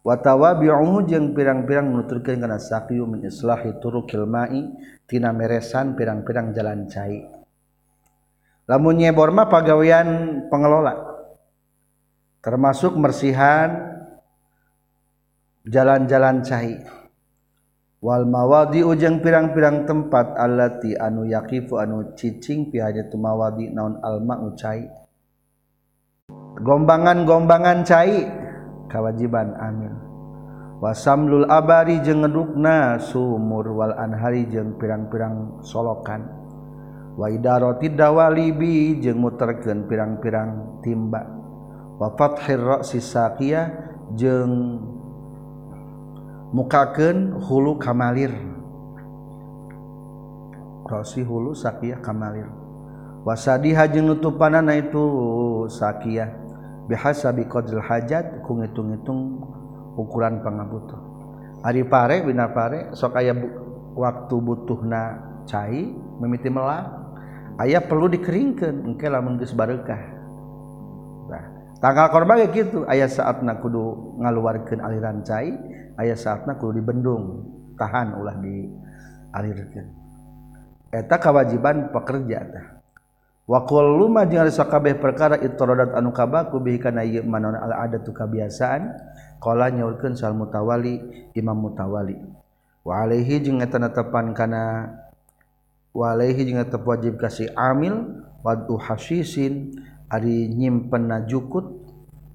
watawabi'uhu 0.02 1.06
jeung 1.06 1.34
pirang-pirang 1.34 1.90
nuturkeun 1.90 2.42
kana 2.42 2.58
sakyu 2.58 3.06
min 3.06 3.26
islahi 3.26 3.78
turukil 3.78 4.26
ma'i 4.26 4.66
tina 5.06 5.30
meresan 5.30 5.94
pirang-pirang 5.94 6.50
jalan 6.54 6.90
cai. 6.90 7.22
Lamun 8.66 8.98
nyebor 8.98 9.34
mah 9.34 9.50
pagawean 9.50 10.08
pengelola 10.46 10.94
termasuk 12.42 12.94
mersihan 12.98 14.02
jalan-jalan 15.66 16.42
cai. 16.42 16.82
Wal 18.02 18.26
mawadi 18.26 18.82
ujang 18.82 19.22
pirang-pirang 19.22 19.86
tempat 19.86 20.34
allati 20.34 20.98
anu 20.98 21.22
yakifu 21.22 21.78
anu 21.78 22.18
cicing 22.18 22.74
pi 22.74 22.82
hajatu 22.82 23.14
mawadi 23.14 23.70
naon 23.70 24.02
alma 24.02 24.42
ucai 24.42 24.90
gombangan-gombangan 26.58 27.86
cai 27.86 28.26
kawajiban 28.92 29.56
amin. 29.56 29.96
Wasamlul 30.82 31.48
abari 31.48 32.02
jeung 32.04 32.26
ngedukna 32.26 33.00
sumur 33.00 33.64
wal 33.72 33.96
anhari 33.96 34.44
jeung 34.50 34.76
pirang-pirang 34.76 35.64
solokan. 35.64 36.26
Wa 37.16 37.30
idarati 37.30 37.88
dawalibi 37.88 38.98
jeung 39.00 39.22
muterkeun 39.22 39.88
pirang-pirang 39.88 40.82
timba. 40.84 41.22
Wa 42.02 42.10
fathir 42.18 42.58
ra'si 42.58 42.98
saqiyah 42.98 43.66
jeung 44.18 44.82
mukakeun 46.50 47.40
hulu 47.40 47.78
kamalir. 47.78 48.34
Ra'si 50.82 51.22
hulu 51.22 51.54
saqiyah 51.54 52.02
kamalir. 52.02 52.50
Wasadiha 53.22 53.86
jeung 53.86 54.10
nutupanana 54.10 54.74
itu 54.74 55.06
saqiyah. 55.70 56.41
bihasa 56.90 57.30
biqadril 57.30 57.82
hajat 57.82 58.42
ku 58.42 58.58
ngitung-ngitung 58.58 59.42
ukuran 59.98 60.40
pangabutuh 60.42 60.98
ari 61.62 61.86
pare 61.86 62.26
bina 62.26 62.50
pare 62.50 62.90
sok 62.96 63.18
aya 63.18 63.36
bu, 63.36 63.46
waktu 63.94 64.34
butuhna 64.42 65.02
cai 65.46 65.94
mimiti 66.18 66.50
melang 66.50 67.14
aya 67.60 67.78
perlu 67.78 68.10
dikeringkeun 68.10 68.88
engke 68.88 69.06
lamun 69.06 69.38
geus 69.38 69.54
barekah 69.54 70.02
nah 71.30 71.44
tanggal 71.78 72.10
korban 72.10 72.42
kayak 72.42 72.52
gitu 72.56 72.78
aya 72.90 73.06
saatna 73.06 73.62
kudu 73.62 74.18
ngaluarkeun 74.18 74.82
aliran 74.82 75.22
cai 75.22 75.54
aya 76.00 76.18
saatna 76.18 76.58
kudu 76.58 76.82
dibendung 76.82 77.46
tahan 77.76 78.14
ulah 78.14 78.36
di 78.38 78.68
alirkeun. 79.32 79.88
Eta 80.92 81.16
kewajiban 81.16 81.88
pekerja 81.88 82.38
tah 82.52 82.66
wakul 83.52 84.00
luma 84.00 84.24
jeung 84.24 84.48
ari 84.48 84.52
sakabeh 84.52 84.96
perkara 84.96 85.36
itorodat 85.36 85.92
anu 85.92 86.08
kabaku 86.08 86.56
bihi 86.56 86.80
kana 86.80 87.04
ieu 87.04 87.20
manon 87.20 87.52
al 87.52 87.84
adatu 87.84 88.16
kabiasaan 88.16 88.96
qala 89.44 89.68
nyaurkeun 89.68 90.16
sal 90.16 90.32
mutawali 90.32 91.28
imam 91.36 91.68
mutawali. 91.68 92.16
Wa 92.80 93.04
alaihi 93.04 93.44
jeung 93.44 93.60
eta 93.60 93.76
netepan 93.76 94.32
kana 94.32 94.88
wa 95.92 96.16
alaihi 96.16 96.48
jeung 96.48 96.64
tetep 96.64 96.80
wajib 96.80 97.20
kasih 97.20 97.52
amil 97.52 98.24
wadu 98.40 98.80
hasisin 98.80 99.76
ari 100.08 100.48
nyimpen 100.48 101.12
najukut 101.12 101.68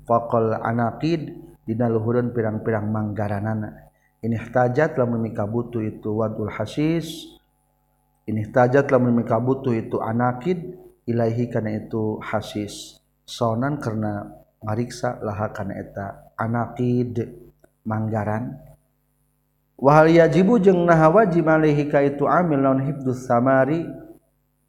faqal 0.05 0.61
anaqid 0.61 1.33
dina 1.65 1.89
luhureun 1.89 2.29
pirang-pirang 2.29 2.85
manggaranana. 2.93 3.89
Ini 4.21 4.37
tajat 4.53 4.97
lamun 5.01 5.25
mika 5.25 5.49
butuh 5.49 5.81
itu 5.81 6.09
wadul 6.21 6.49
hasis 6.49 7.37
ini 8.25 8.49
tajat 8.49 8.89
lamun 8.93 9.13
mika 9.13 9.37
butuh 9.37 9.73
itu 9.77 10.01
anakid 10.01 10.77
Ilahi 11.07 11.47
karena 11.47 11.79
itu 11.79 12.19
hasis. 12.19 12.99
Sonan 13.23 13.79
karena 13.79 14.27
mariksa 14.59 15.23
laha 15.23 15.55
karena 15.55 15.79
eta 15.79 16.35
anakid 16.35 17.23
manggaran. 17.87 18.59
Wahal 19.79 20.11
yajibu 20.11 20.59
jeung 20.59 20.83
naha 20.83 21.07
wajib 21.07 21.47
alaihi 21.47 21.87
ka 21.87 22.03
itu 22.03 22.27
amil 22.27 22.59
naon 22.59 22.81
hibdus 22.83 23.23
samari 23.23 23.87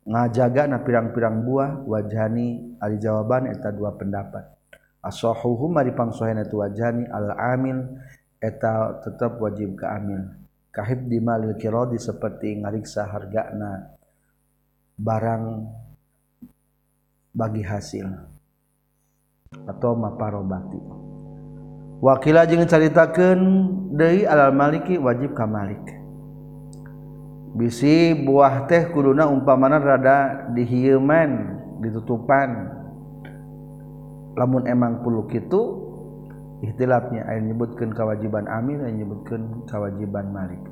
ngajaga 0.07 0.70
na 0.70 0.79
pirang-pirang 0.85 1.42
buah 1.42 1.83
wajani 1.85 2.79
ari 2.79 3.03
jawaban 3.03 3.51
eta 3.51 3.74
dua 3.74 3.98
pendapat. 3.98 4.46
Asahuhum 5.03 5.74
ari 5.74 5.90
pangsohen 5.90 6.38
itu 6.38 6.61
wajani 6.61 7.09
al 7.11 7.35
amil 7.35 7.98
eta 8.38 9.03
tetap 9.03 9.42
wajib 9.42 9.74
ka 9.74 9.96
amil. 9.96 10.22
Kahib 10.70 11.11
di 11.11 11.18
malil 11.18 11.59
kirodi 11.59 11.98
seperti 11.98 12.62
ngariksa 12.62 13.09
hargana 13.11 13.96
barang 14.94 15.44
bagi 17.38 17.62
hasil. 17.62 18.11
Atau 19.70 19.94
maparobati. 19.94 20.83
Wakila 22.03 22.43
jeung 22.51 22.66
caritakeun 22.66 23.41
deui 23.95 24.26
alal 24.26 24.51
maliki 24.51 24.99
wajib 24.99 25.39
ka 25.39 25.47
malik. 25.47 25.80
Bisi 27.55 28.12
buah 28.12 28.66
teh 28.66 28.91
kuduna 28.91 29.30
umpamana 29.30 29.78
rada 29.78 30.51
dihieman 30.51 31.59
ditutupan. 31.78 32.74
Lamun 34.39 34.66
emang 34.70 35.03
puluh 35.03 35.26
kitu 35.26 35.91
ihtilafnya 36.62 37.26
ayat 37.26 37.51
nyebutkan 37.51 37.91
kewajiban 37.91 38.47
amin 38.47 38.82
ayat 38.82 39.03
nyebutkan 39.03 39.66
kewajiban 39.66 40.30
malik. 40.30 40.62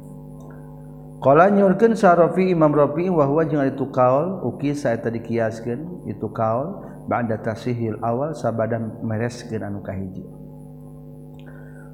Kala 1.17 1.49
nyurkeun 1.49 1.97
sarofi 1.97 2.53
Imam 2.53 2.77
Rafi 2.77 3.09
wahwa 3.09 3.49
jeung 3.49 3.64
ari 3.64 3.73
tukaul 3.73 4.45
uki 4.45 4.77
saeta 4.77 5.09
dikiaskeun 5.09 6.05
itu 6.05 6.29
kaul 6.29 6.85
ba'da 7.09 7.41
tasihil 7.41 7.97
awal 8.05 8.37
sabadan 8.37 9.01
mereskeun 9.01 9.64
anu 9.64 9.81
kahiji. 9.81 10.29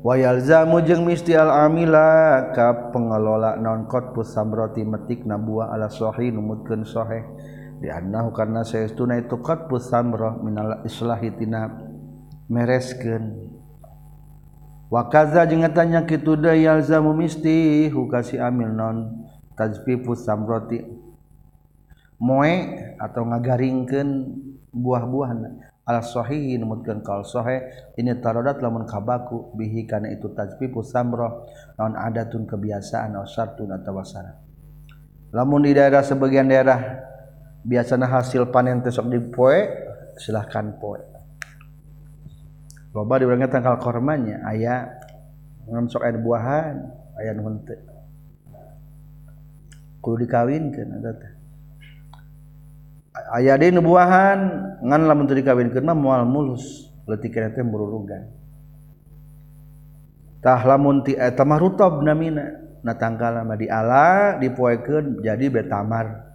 Wa 0.02 0.18
yalzamu 0.18 0.82
jeung 0.82 1.06
misti 1.06 1.38
al 1.38 1.54
amila 1.54 2.50
ka 2.50 2.90
pengelola 2.90 3.54
non 3.62 3.86
qatfus 3.86 4.34
samrati 4.34 4.82
metik 4.82 5.22
nabua 5.22 5.70
ala 5.70 5.86
sahih 5.86 6.34
numutkeun 6.34 6.82
sahih. 6.82 7.22
Di 7.78 7.94
annahu 7.94 8.34
karna 8.34 8.66
saestuna 8.66 9.22
itu 9.22 9.38
qatfus 9.38 9.86
samrah 9.86 10.34
minal 10.42 10.82
islahi 10.82 11.30
tina 11.38 11.70
mereskeun. 12.50 13.51
Wakaza 14.92 15.48
jengetanya 15.48 16.04
kitu 16.04 16.36
yalzamu 16.36 17.16
misti 17.16 17.88
hukasi 17.88 18.36
amil 18.36 18.68
non. 18.68 19.24
Tajfifu 19.56 20.12
samroti. 20.12 20.84
Moe 22.20 22.54
atau 23.00 23.24
ngagaringkeun 23.24 24.08
buah-buahan. 24.72 25.38
Ala 25.82 25.98
sahih 25.98 26.60
numutkeun 26.60 27.02
kal 27.02 27.26
sahih 27.26 27.66
ini 27.98 28.14
tarodat 28.20 28.62
lamun 28.62 28.86
kabaku 28.86 29.50
bihi 29.58 29.88
kana 29.88 30.12
itu 30.12 30.30
tajfifu 30.30 30.84
samroh. 30.84 31.48
Non 31.80 31.96
adatun 31.96 32.44
kebiasaan 32.44 33.16
atau 33.16 33.26
syartun 33.26 33.72
atau 33.74 33.96
wasana 33.96 34.42
lamun 35.32 35.64
di 35.64 35.72
daerah 35.72 36.04
sebagian 36.04 36.46
daerah 36.46 37.00
biasanya 37.64 38.06
hasil 38.06 38.52
panen 38.52 38.84
tesok 38.84 39.08
di 39.08 39.18
poe 39.32 39.64
silahkan 40.20 40.76
poe 40.76 41.00
loba 42.92 43.20
di 43.20 43.24
orang 43.24 43.48
tangkal 43.48 43.80
kormanya 43.80 44.44
ayah 44.52 44.88
ngam 45.68 45.88
sok 45.88 46.04
air 46.04 46.20
buahan 46.20 46.76
ayah 47.20 47.32
nuhun 47.32 47.56
teh 47.64 47.80
kudu 50.02 50.26
dikawinkeun 50.26 50.88
eta 50.98 51.12
teh. 51.14 51.32
Aya 53.32 53.60
deui 53.60 53.72
nu 53.72 53.84
buahan 53.84 54.40
ngan 54.82 55.00
lamun 55.08 55.24
teu 55.24 55.36
dikawinkeun 55.36 55.84
mah 55.84 55.96
moal 55.96 56.22
mulus 56.28 56.90
letikna 57.08 57.54
teh 57.54 57.64
mururugan 57.64 58.28
tah 60.42 60.60
lamun 60.66 61.06
ti 61.06 61.14
eh, 61.14 61.30
eta 61.30 61.46
mah 61.46 61.56
rutab 61.56 62.02
namina 62.02 62.44
na 62.82 62.92
tangkal 62.98 63.40
mah 63.46 63.56
diala 63.56 64.36
dipoekeun 64.42 65.22
jadi 65.22 65.48
betamar 65.48 66.34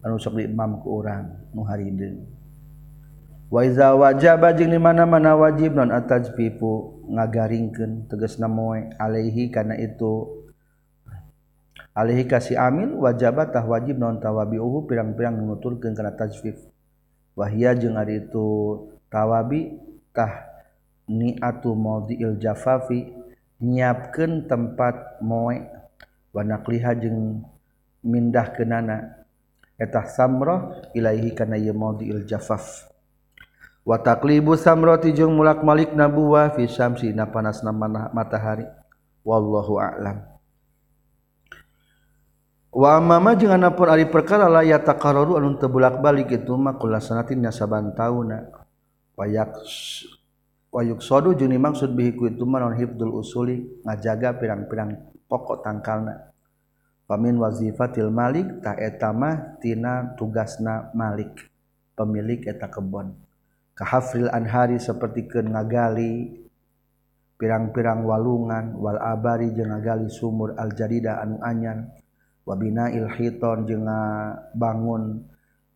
anu 0.00 0.16
sok 0.16 0.38
diimam 0.38 0.78
ku 0.80 1.02
urang 1.02 1.50
nu 1.50 1.66
harideung 1.66 2.39
waiza 3.50 3.92
wajaba 3.98 4.54
jeung 4.54 4.70
di 4.70 4.78
mana-mana 4.78 5.34
wajib 5.34 5.74
non 5.74 5.90
atajbibu 5.90 7.02
ngagaringkeun 7.10 8.06
teges 8.06 8.38
moe 8.38 8.94
alaihi 8.96 9.50
kana 9.50 9.74
itu. 9.74 10.38
Alaihi 11.90 12.24
kasi 12.30 12.54
amin 12.54 12.94
wajaba 13.02 13.50
tah 13.50 13.66
wajib 13.66 13.98
non 13.98 14.22
tawabiuhu 14.22 14.86
pirang-pirang 14.86 15.34
nuturkeun 15.42 15.92
kana 15.92 16.14
tajfif 16.14 16.56
wahia 17.34 17.74
jeung 17.74 17.98
ari 17.98 18.22
itu 18.22 18.86
tawabi 19.10 19.74
tah 20.14 20.46
niatu 21.10 21.74
maudhi'il 21.74 22.38
jafafi 22.38 23.10
nyiapkeun 23.58 24.46
tempat 24.46 25.18
moe. 25.20 25.82
Wanakliha 26.30 26.94
jeung 26.94 27.42
mindah 28.06 28.54
kenana 28.54 29.26
etah 29.74 30.06
samroh 30.06 30.78
ilaihi 30.94 31.34
kana 31.34 31.58
maudi 31.74 32.06
il 32.06 32.22
jafaf. 32.22 32.86
Wataklibu 33.84 34.56
samroti 34.56 35.12
jeung 35.16 35.32
mulak-malik 35.34 35.92
nabuwa 35.96 36.52
fi 36.52 36.68
syamsi 36.68 37.12
na 37.12 37.26
panasna 37.28 37.72
matahari. 38.10 38.64
Wallahu 39.20 39.76
a'lam. 39.76 40.16
Wa 42.72 43.02
mama 43.02 43.36
jeung 43.36 43.52
anapun 43.52 43.90
ari 43.90 44.08
perkara 44.08 44.48
la 44.48 44.64
yataqarraru 44.64 45.36
anu 45.36 45.60
teu 45.60 45.68
bolak-balik 45.68 46.32
itu 46.32 46.56
mah 46.56 46.80
kulasanatin 46.80 47.44
saban 47.52 47.92
tauna. 47.92 48.48
Wayak 49.18 49.60
wayuk 50.72 51.04
sodu 51.04 51.36
jeung 51.36 51.52
maksud 51.52 51.92
bihi 51.92 52.16
ku 52.16 52.30
itu 52.30 52.46
mah 52.48 52.72
hifdzul 52.72 53.12
usuli 53.20 53.84
ngajaga 53.84 54.40
pirang-pirang 54.40 54.96
pokok 55.28 55.60
tangkalna. 55.60 56.32
Pamin 57.04 57.36
wazifatil 57.42 58.08
malik 58.08 58.62
ta 58.62 58.78
eta 58.78 59.10
mah 59.10 59.58
tina 59.58 60.14
tugasna 60.14 60.94
malik 60.94 61.50
pemilik 61.98 62.38
eta 62.46 62.70
kebon 62.70 63.18
kahafril 63.80 64.28
anhari 64.28 64.76
seperti 64.76 65.24
ke 65.24 65.40
ngagali 65.40 66.36
pirang-pirang 67.40 68.04
walungan 68.04 68.76
wal 68.76 69.00
abari 69.00 69.56
jeung 69.56 69.72
ngagali 69.72 70.12
sumur 70.12 70.52
aljadida 70.52 71.16
anu 71.24 71.40
anyan 71.40 71.88
wa 72.44 72.52
binail 72.60 73.08
je 73.16 73.32
jeung 73.64 73.88
bangun 74.52 75.24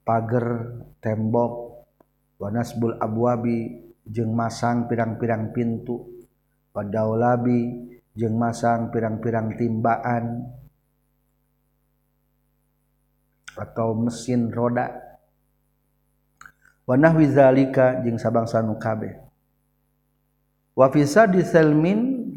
pager 0.05 0.77
tembok 1.01 1.81
wanasbul 2.37 3.01
abuabi 3.01 3.09
abwabi 3.09 3.59
jeung 4.05 4.37
masang 4.37 4.85
pirang-pirang 4.85 5.57
pintu 5.57 6.05
wa 6.77 6.85
jeng 6.85 7.89
jeung 8.13 8.37
masang 8.37 8.93
pirang-pirang 8.93 9.57
timbaan 9.57 10.45
atau 13.57 13.97
mesin 13.97 14.53
roda. 14.53 15.14
wanahwizalika 16.85 18.05
jeung 18.05 18.21
sabangsa 18.21 18.61
nu 18.61 18.77
kabeh. 18.77 19.17
Wafisa 20.75 21.31
diselmin 21.31 22.29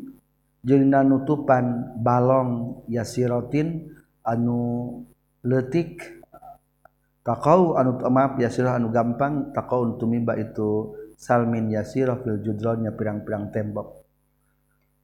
jelina 0.62 1.02
nutupan 1.02 1.98
balong 1.98 2.84
yasirotin 2.86 3.90
anu 4.22 5.02
letik 5.42 6.22
takau 7.26 7.76
anu 7.76 7.98
oh, 7.98 8.14
maaf 8.14 8.38
yasirah 8.38 8.78
anu 8.78 8.94
gampang. 8.94 9.52
Takau 9.52 9.98
tumimba 10.00 10.38
itu 10.38 10.96
salmin 11.18 11.74
yasirah 11.74 12.22
fil 12.22 12.40
judronnya 12.46 12.94
pirang-pirang 12.94 13.50
tembok. 13.50 14.06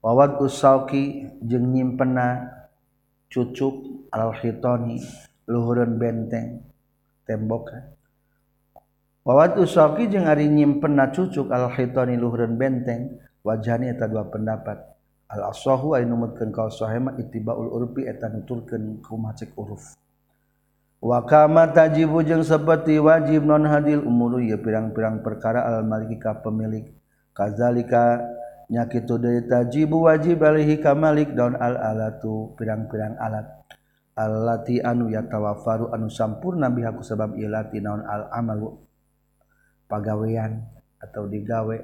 Wawad 0.04 0.44
usauki 0.44 1.32
jeung 1.42 1.72
nyimpena 1.72 2.52
cucuk 3.32 4.08
al 4.12 4.36
khitoni 4.36 5.00
luhureun 5.50 5.96
benteng 5.98 6.62
tembok. 7.26 7.72
Wawat 9.24 9.56
usaki 9.56 10.12
jeung 10.12 10.28
ari 10.28 10.52
nyimpen 10.52 11.00
na 11.00 11.08
cucuk 11.08 11.48
al 11.48 11.72
khitani 11.72 12.20
luhureun 12.20 12.60
benteng 12.60 13.24
wajhani 13.40 13.96
eta 13.96 14.12
dua 14.12 14.28
pendapat. 14.28 14.84
Al 15.32 15.48
asahu 15.48 15.96
ay 15.96 16.04
numutkeun 16.04 16.52
ka 16.52 16.68
sahema 16.68 17.16
ittibaul 17.16 17.72
urfi 17.72 18.04
eta 18.04 18.28
nuturkeun 18.28 19.00
kumaha 19.00 19.32
cek 19.40 19.56
uruf. 19.56 19.96
Wa 21.00 21.24
kama 21.24 21.72
tajibu 21.72 22.20
jeung 22.28 22.44
seperti 22.44 23.00
wajib 23.00 23.48
non 23.48 23.64
hadil 23.64 24.04
umuru 24.04 24.44
ya 24.44 24.60
pirang-pirang 24.60 25.24
perkara 25.24 25.72
al 25.72 25.88
maliki 25.88 26.20
ka 26.20 26.44
pemilik. 26.44 26.92
Kazalika 27.32 28.28
nyakitu 28.68 29.24
deui 29.24 29.48
tajibu 29.48 30.04
wajib 30.04 30.44
alaihi 30.44 30.84
ka 30.84 31.00
malik 31.00 31.32
daun 31.32 31.56
al 31.56 31.80
alatu 31.80 32.52
pirang-pirang 32.60 33.16
alat. 33.24 33.48
Allati 34.20 34.84
anu 34.84 35.08
yatawafaru 35.08 35.96
anu 35.96 36.12
sampurna 36.12 36.68
bihaku 36.68 37.02
sebab 37.08 37.40
ilati 37.40 37.80
naon 37.80 38.04
al 38.04 38.28
amalu 38.36 38.84
pagawean 39.94 40.66
atau 40.98 41.30
digawe. 41.30 41.78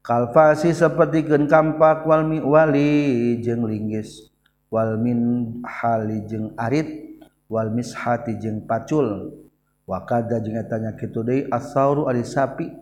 Kalfasi 0.00 0.72
seperti 0.72 1.28
kampak 1.28 2.08
walmi 2.08 2.40
wali 2.40 3.36
jeng 3.44 3.68
linggis 3.68 4.32
walmin 4.72 5.60
hali 5.64 6.24
jeng 6.24 6.56
arit 6.56 7.20
walmis 7.52 7.92
hati 7.92 8.40
jeng 8.40 8.64
pacul. 8.64 9.36
Wakada 9.84 10.40
jeng 10.40 10.56
tanya 10.64 10.96
kitu 10.96 11.20
deui 11.20 11.44
asauru 11.52 12.08
ari 12.08 12.24
sapi 12.24 12.72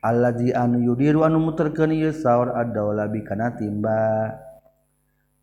alladzi 0.00 0.56
anu 0.56 0.80
yudiru 0.80 1.28
anu 1.28 1.36
muterkeun 1.36 1.92
ieu 1.92 2.16
saur 2.16 2.56
ad-daula 2.56 3.04
bi 3.12 3.20
kana 3.20 3.52
timba 3.52 4.32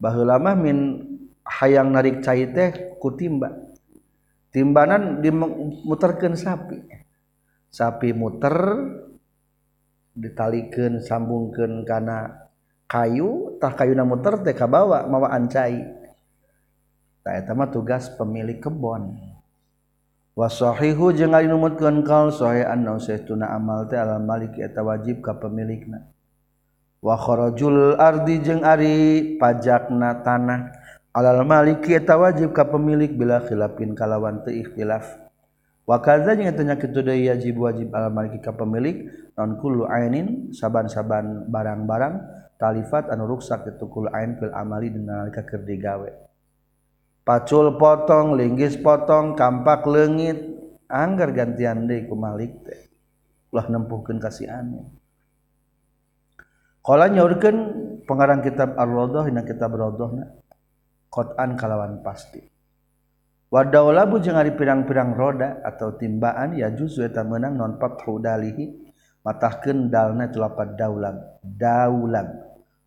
baheula 0.01 0.41
mah 0.41 0.57
min 0.57 1.05
hayang 1.45 1.93
narik 1.93 2.25
cai 2.25 2.49
teh 2.49 2.97
ku 2.97 3.13
timba. 3.13 3.53
Timbanan 4.49 5.21
dimuterkeun 5.21 6.33
sapi. 6.33 7.06
sapi 7.71 8.15
muter 8.15 8.55
ditalikan 10.17 10.97
sambungkan 10.97 11.85
karena 11.85 12.49
kayutah 12.89 13.77
kayu 13.77 13.93
na 13.93 14.07
muter 14.07 14.41
TK 14.41 14.59
bawa 14.65 15.05
mawa 15.05 15.29
ancai. 15.35 15.83
Mah 17.27 17.69
tugas 17.69 18.07
pemilik 18.15 18.57
kebon. 18.63 19.19
Wasohihu 20.31 21.11
eta 24.63 24.79
wajib 24.79 25.19
ka 25.19 25.33
pemilikna. 25.35 26.07
Wa 27.03 27.19
kharajul 27.19 27.99
Ardi 27.99 28.39
jeung 28.39 28.63
Ari 28.63 28.95
pajakna 29.35 30.23
tanah. 30.23 30.71
Alal 31.11 31.43
Maliki 31.43 31.99
eta 31.99 32.15
wajib 32.15 32.55
ka 32.55 32.63
pemilik 32.63 33.11
bila 33.11 33.43
khilafin 33.43 33.91
kalawan 33.91 34.39
teihtilaf 34.45 35.26
wakazanya 35.87 36.51
nyakit 36.51 36.91
yajib 36.93 37.55
wajib 37.63 37.95
ka 38.43 38.51
pemilik 38.51 39.07
nonkulu 39.39 39.87
ainin 39.87 40.51
saaban-saban 40.51 41.47
barang-barang 41.47 42.15
talifat 42.59 43.07
anu 43.07 43.25
ruksak 43.31 43.63
ketukul 43.63 44.11
ain 44.11 44.35
fil 44.35 44.51
amali 44.51 44.91
dinalika 44.91 45.47
keur 45.47 45.63
digawe. 45.63 46.11
Pacul 47.23 47.79
potong 47.79 48.35
linggis 48.35 48.75
potong 48.75 49.35
kampak 49.39 49.87
leungit 49.87 50.37
anggar 50.91 51.31
gantian 51.31 51.87
deui 51.87 52.07
ku 52.07 52.15
malik 52.19 52.67
teh. 52.67 52.91
Ulah 53.55 53.71
nempuhkeun 53.71 54.19
kasihannya 54.19 55.07
qala 56.87 57.11
nyaurkeun 57.11 57.57
pengarang 58.07 58.39
kitab 58.39 58.79
ar-radah 58.79 59.27
dina 59.27 59.43
kitab 59.43 59.75
radahna 59.75 60.39
qatan 61.11 61.59
kalawan 61.59 61.99
pasti. 61.99 62.56
Wadaw 63.47 63.95
labu 63.95 64.19
jeung 64.19 64.35
ari 64.35 64.51
pirang-pirang 64.51 65.15
roda 65.15 65.63
atau 65.63 65.95
timbaan 65.95 66.59
ya 66.59 66.67
juzu 66.75 67.07
eta 67.07 67.23
meunang 67.23 67.55
non 67.55 67.79
fathu 67.79 68.19
dalihi 68.19 68.67
matahkeun 69.23 69.87
dalna 69.87 70.27
itu 70.27 70.35
lapat 70.35 70.75
daulam 70.75 71.15
daulam 71.41 72.27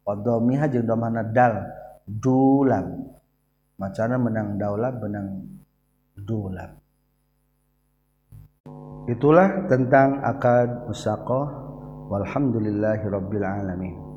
wadomiha 0.04 0.68
jeung 0.68 0.84
domana 0.84 1.24
dal 1.24 1.64
dulam 2.04 3.08
macana 3.80 4.20
menang 4.20 4.60
daulam 4.60 4.94
menang 5.00 5.28
dulam 6.12 6.70
itulah 9.08 9.64
tentang 9.66 10.20
akad 10.22 10.86
musakoh. 10.86 11.70
Walhamdulillahi 12.10 13.06
rabbil 13.06 13.46
alamin. 13.46 14.09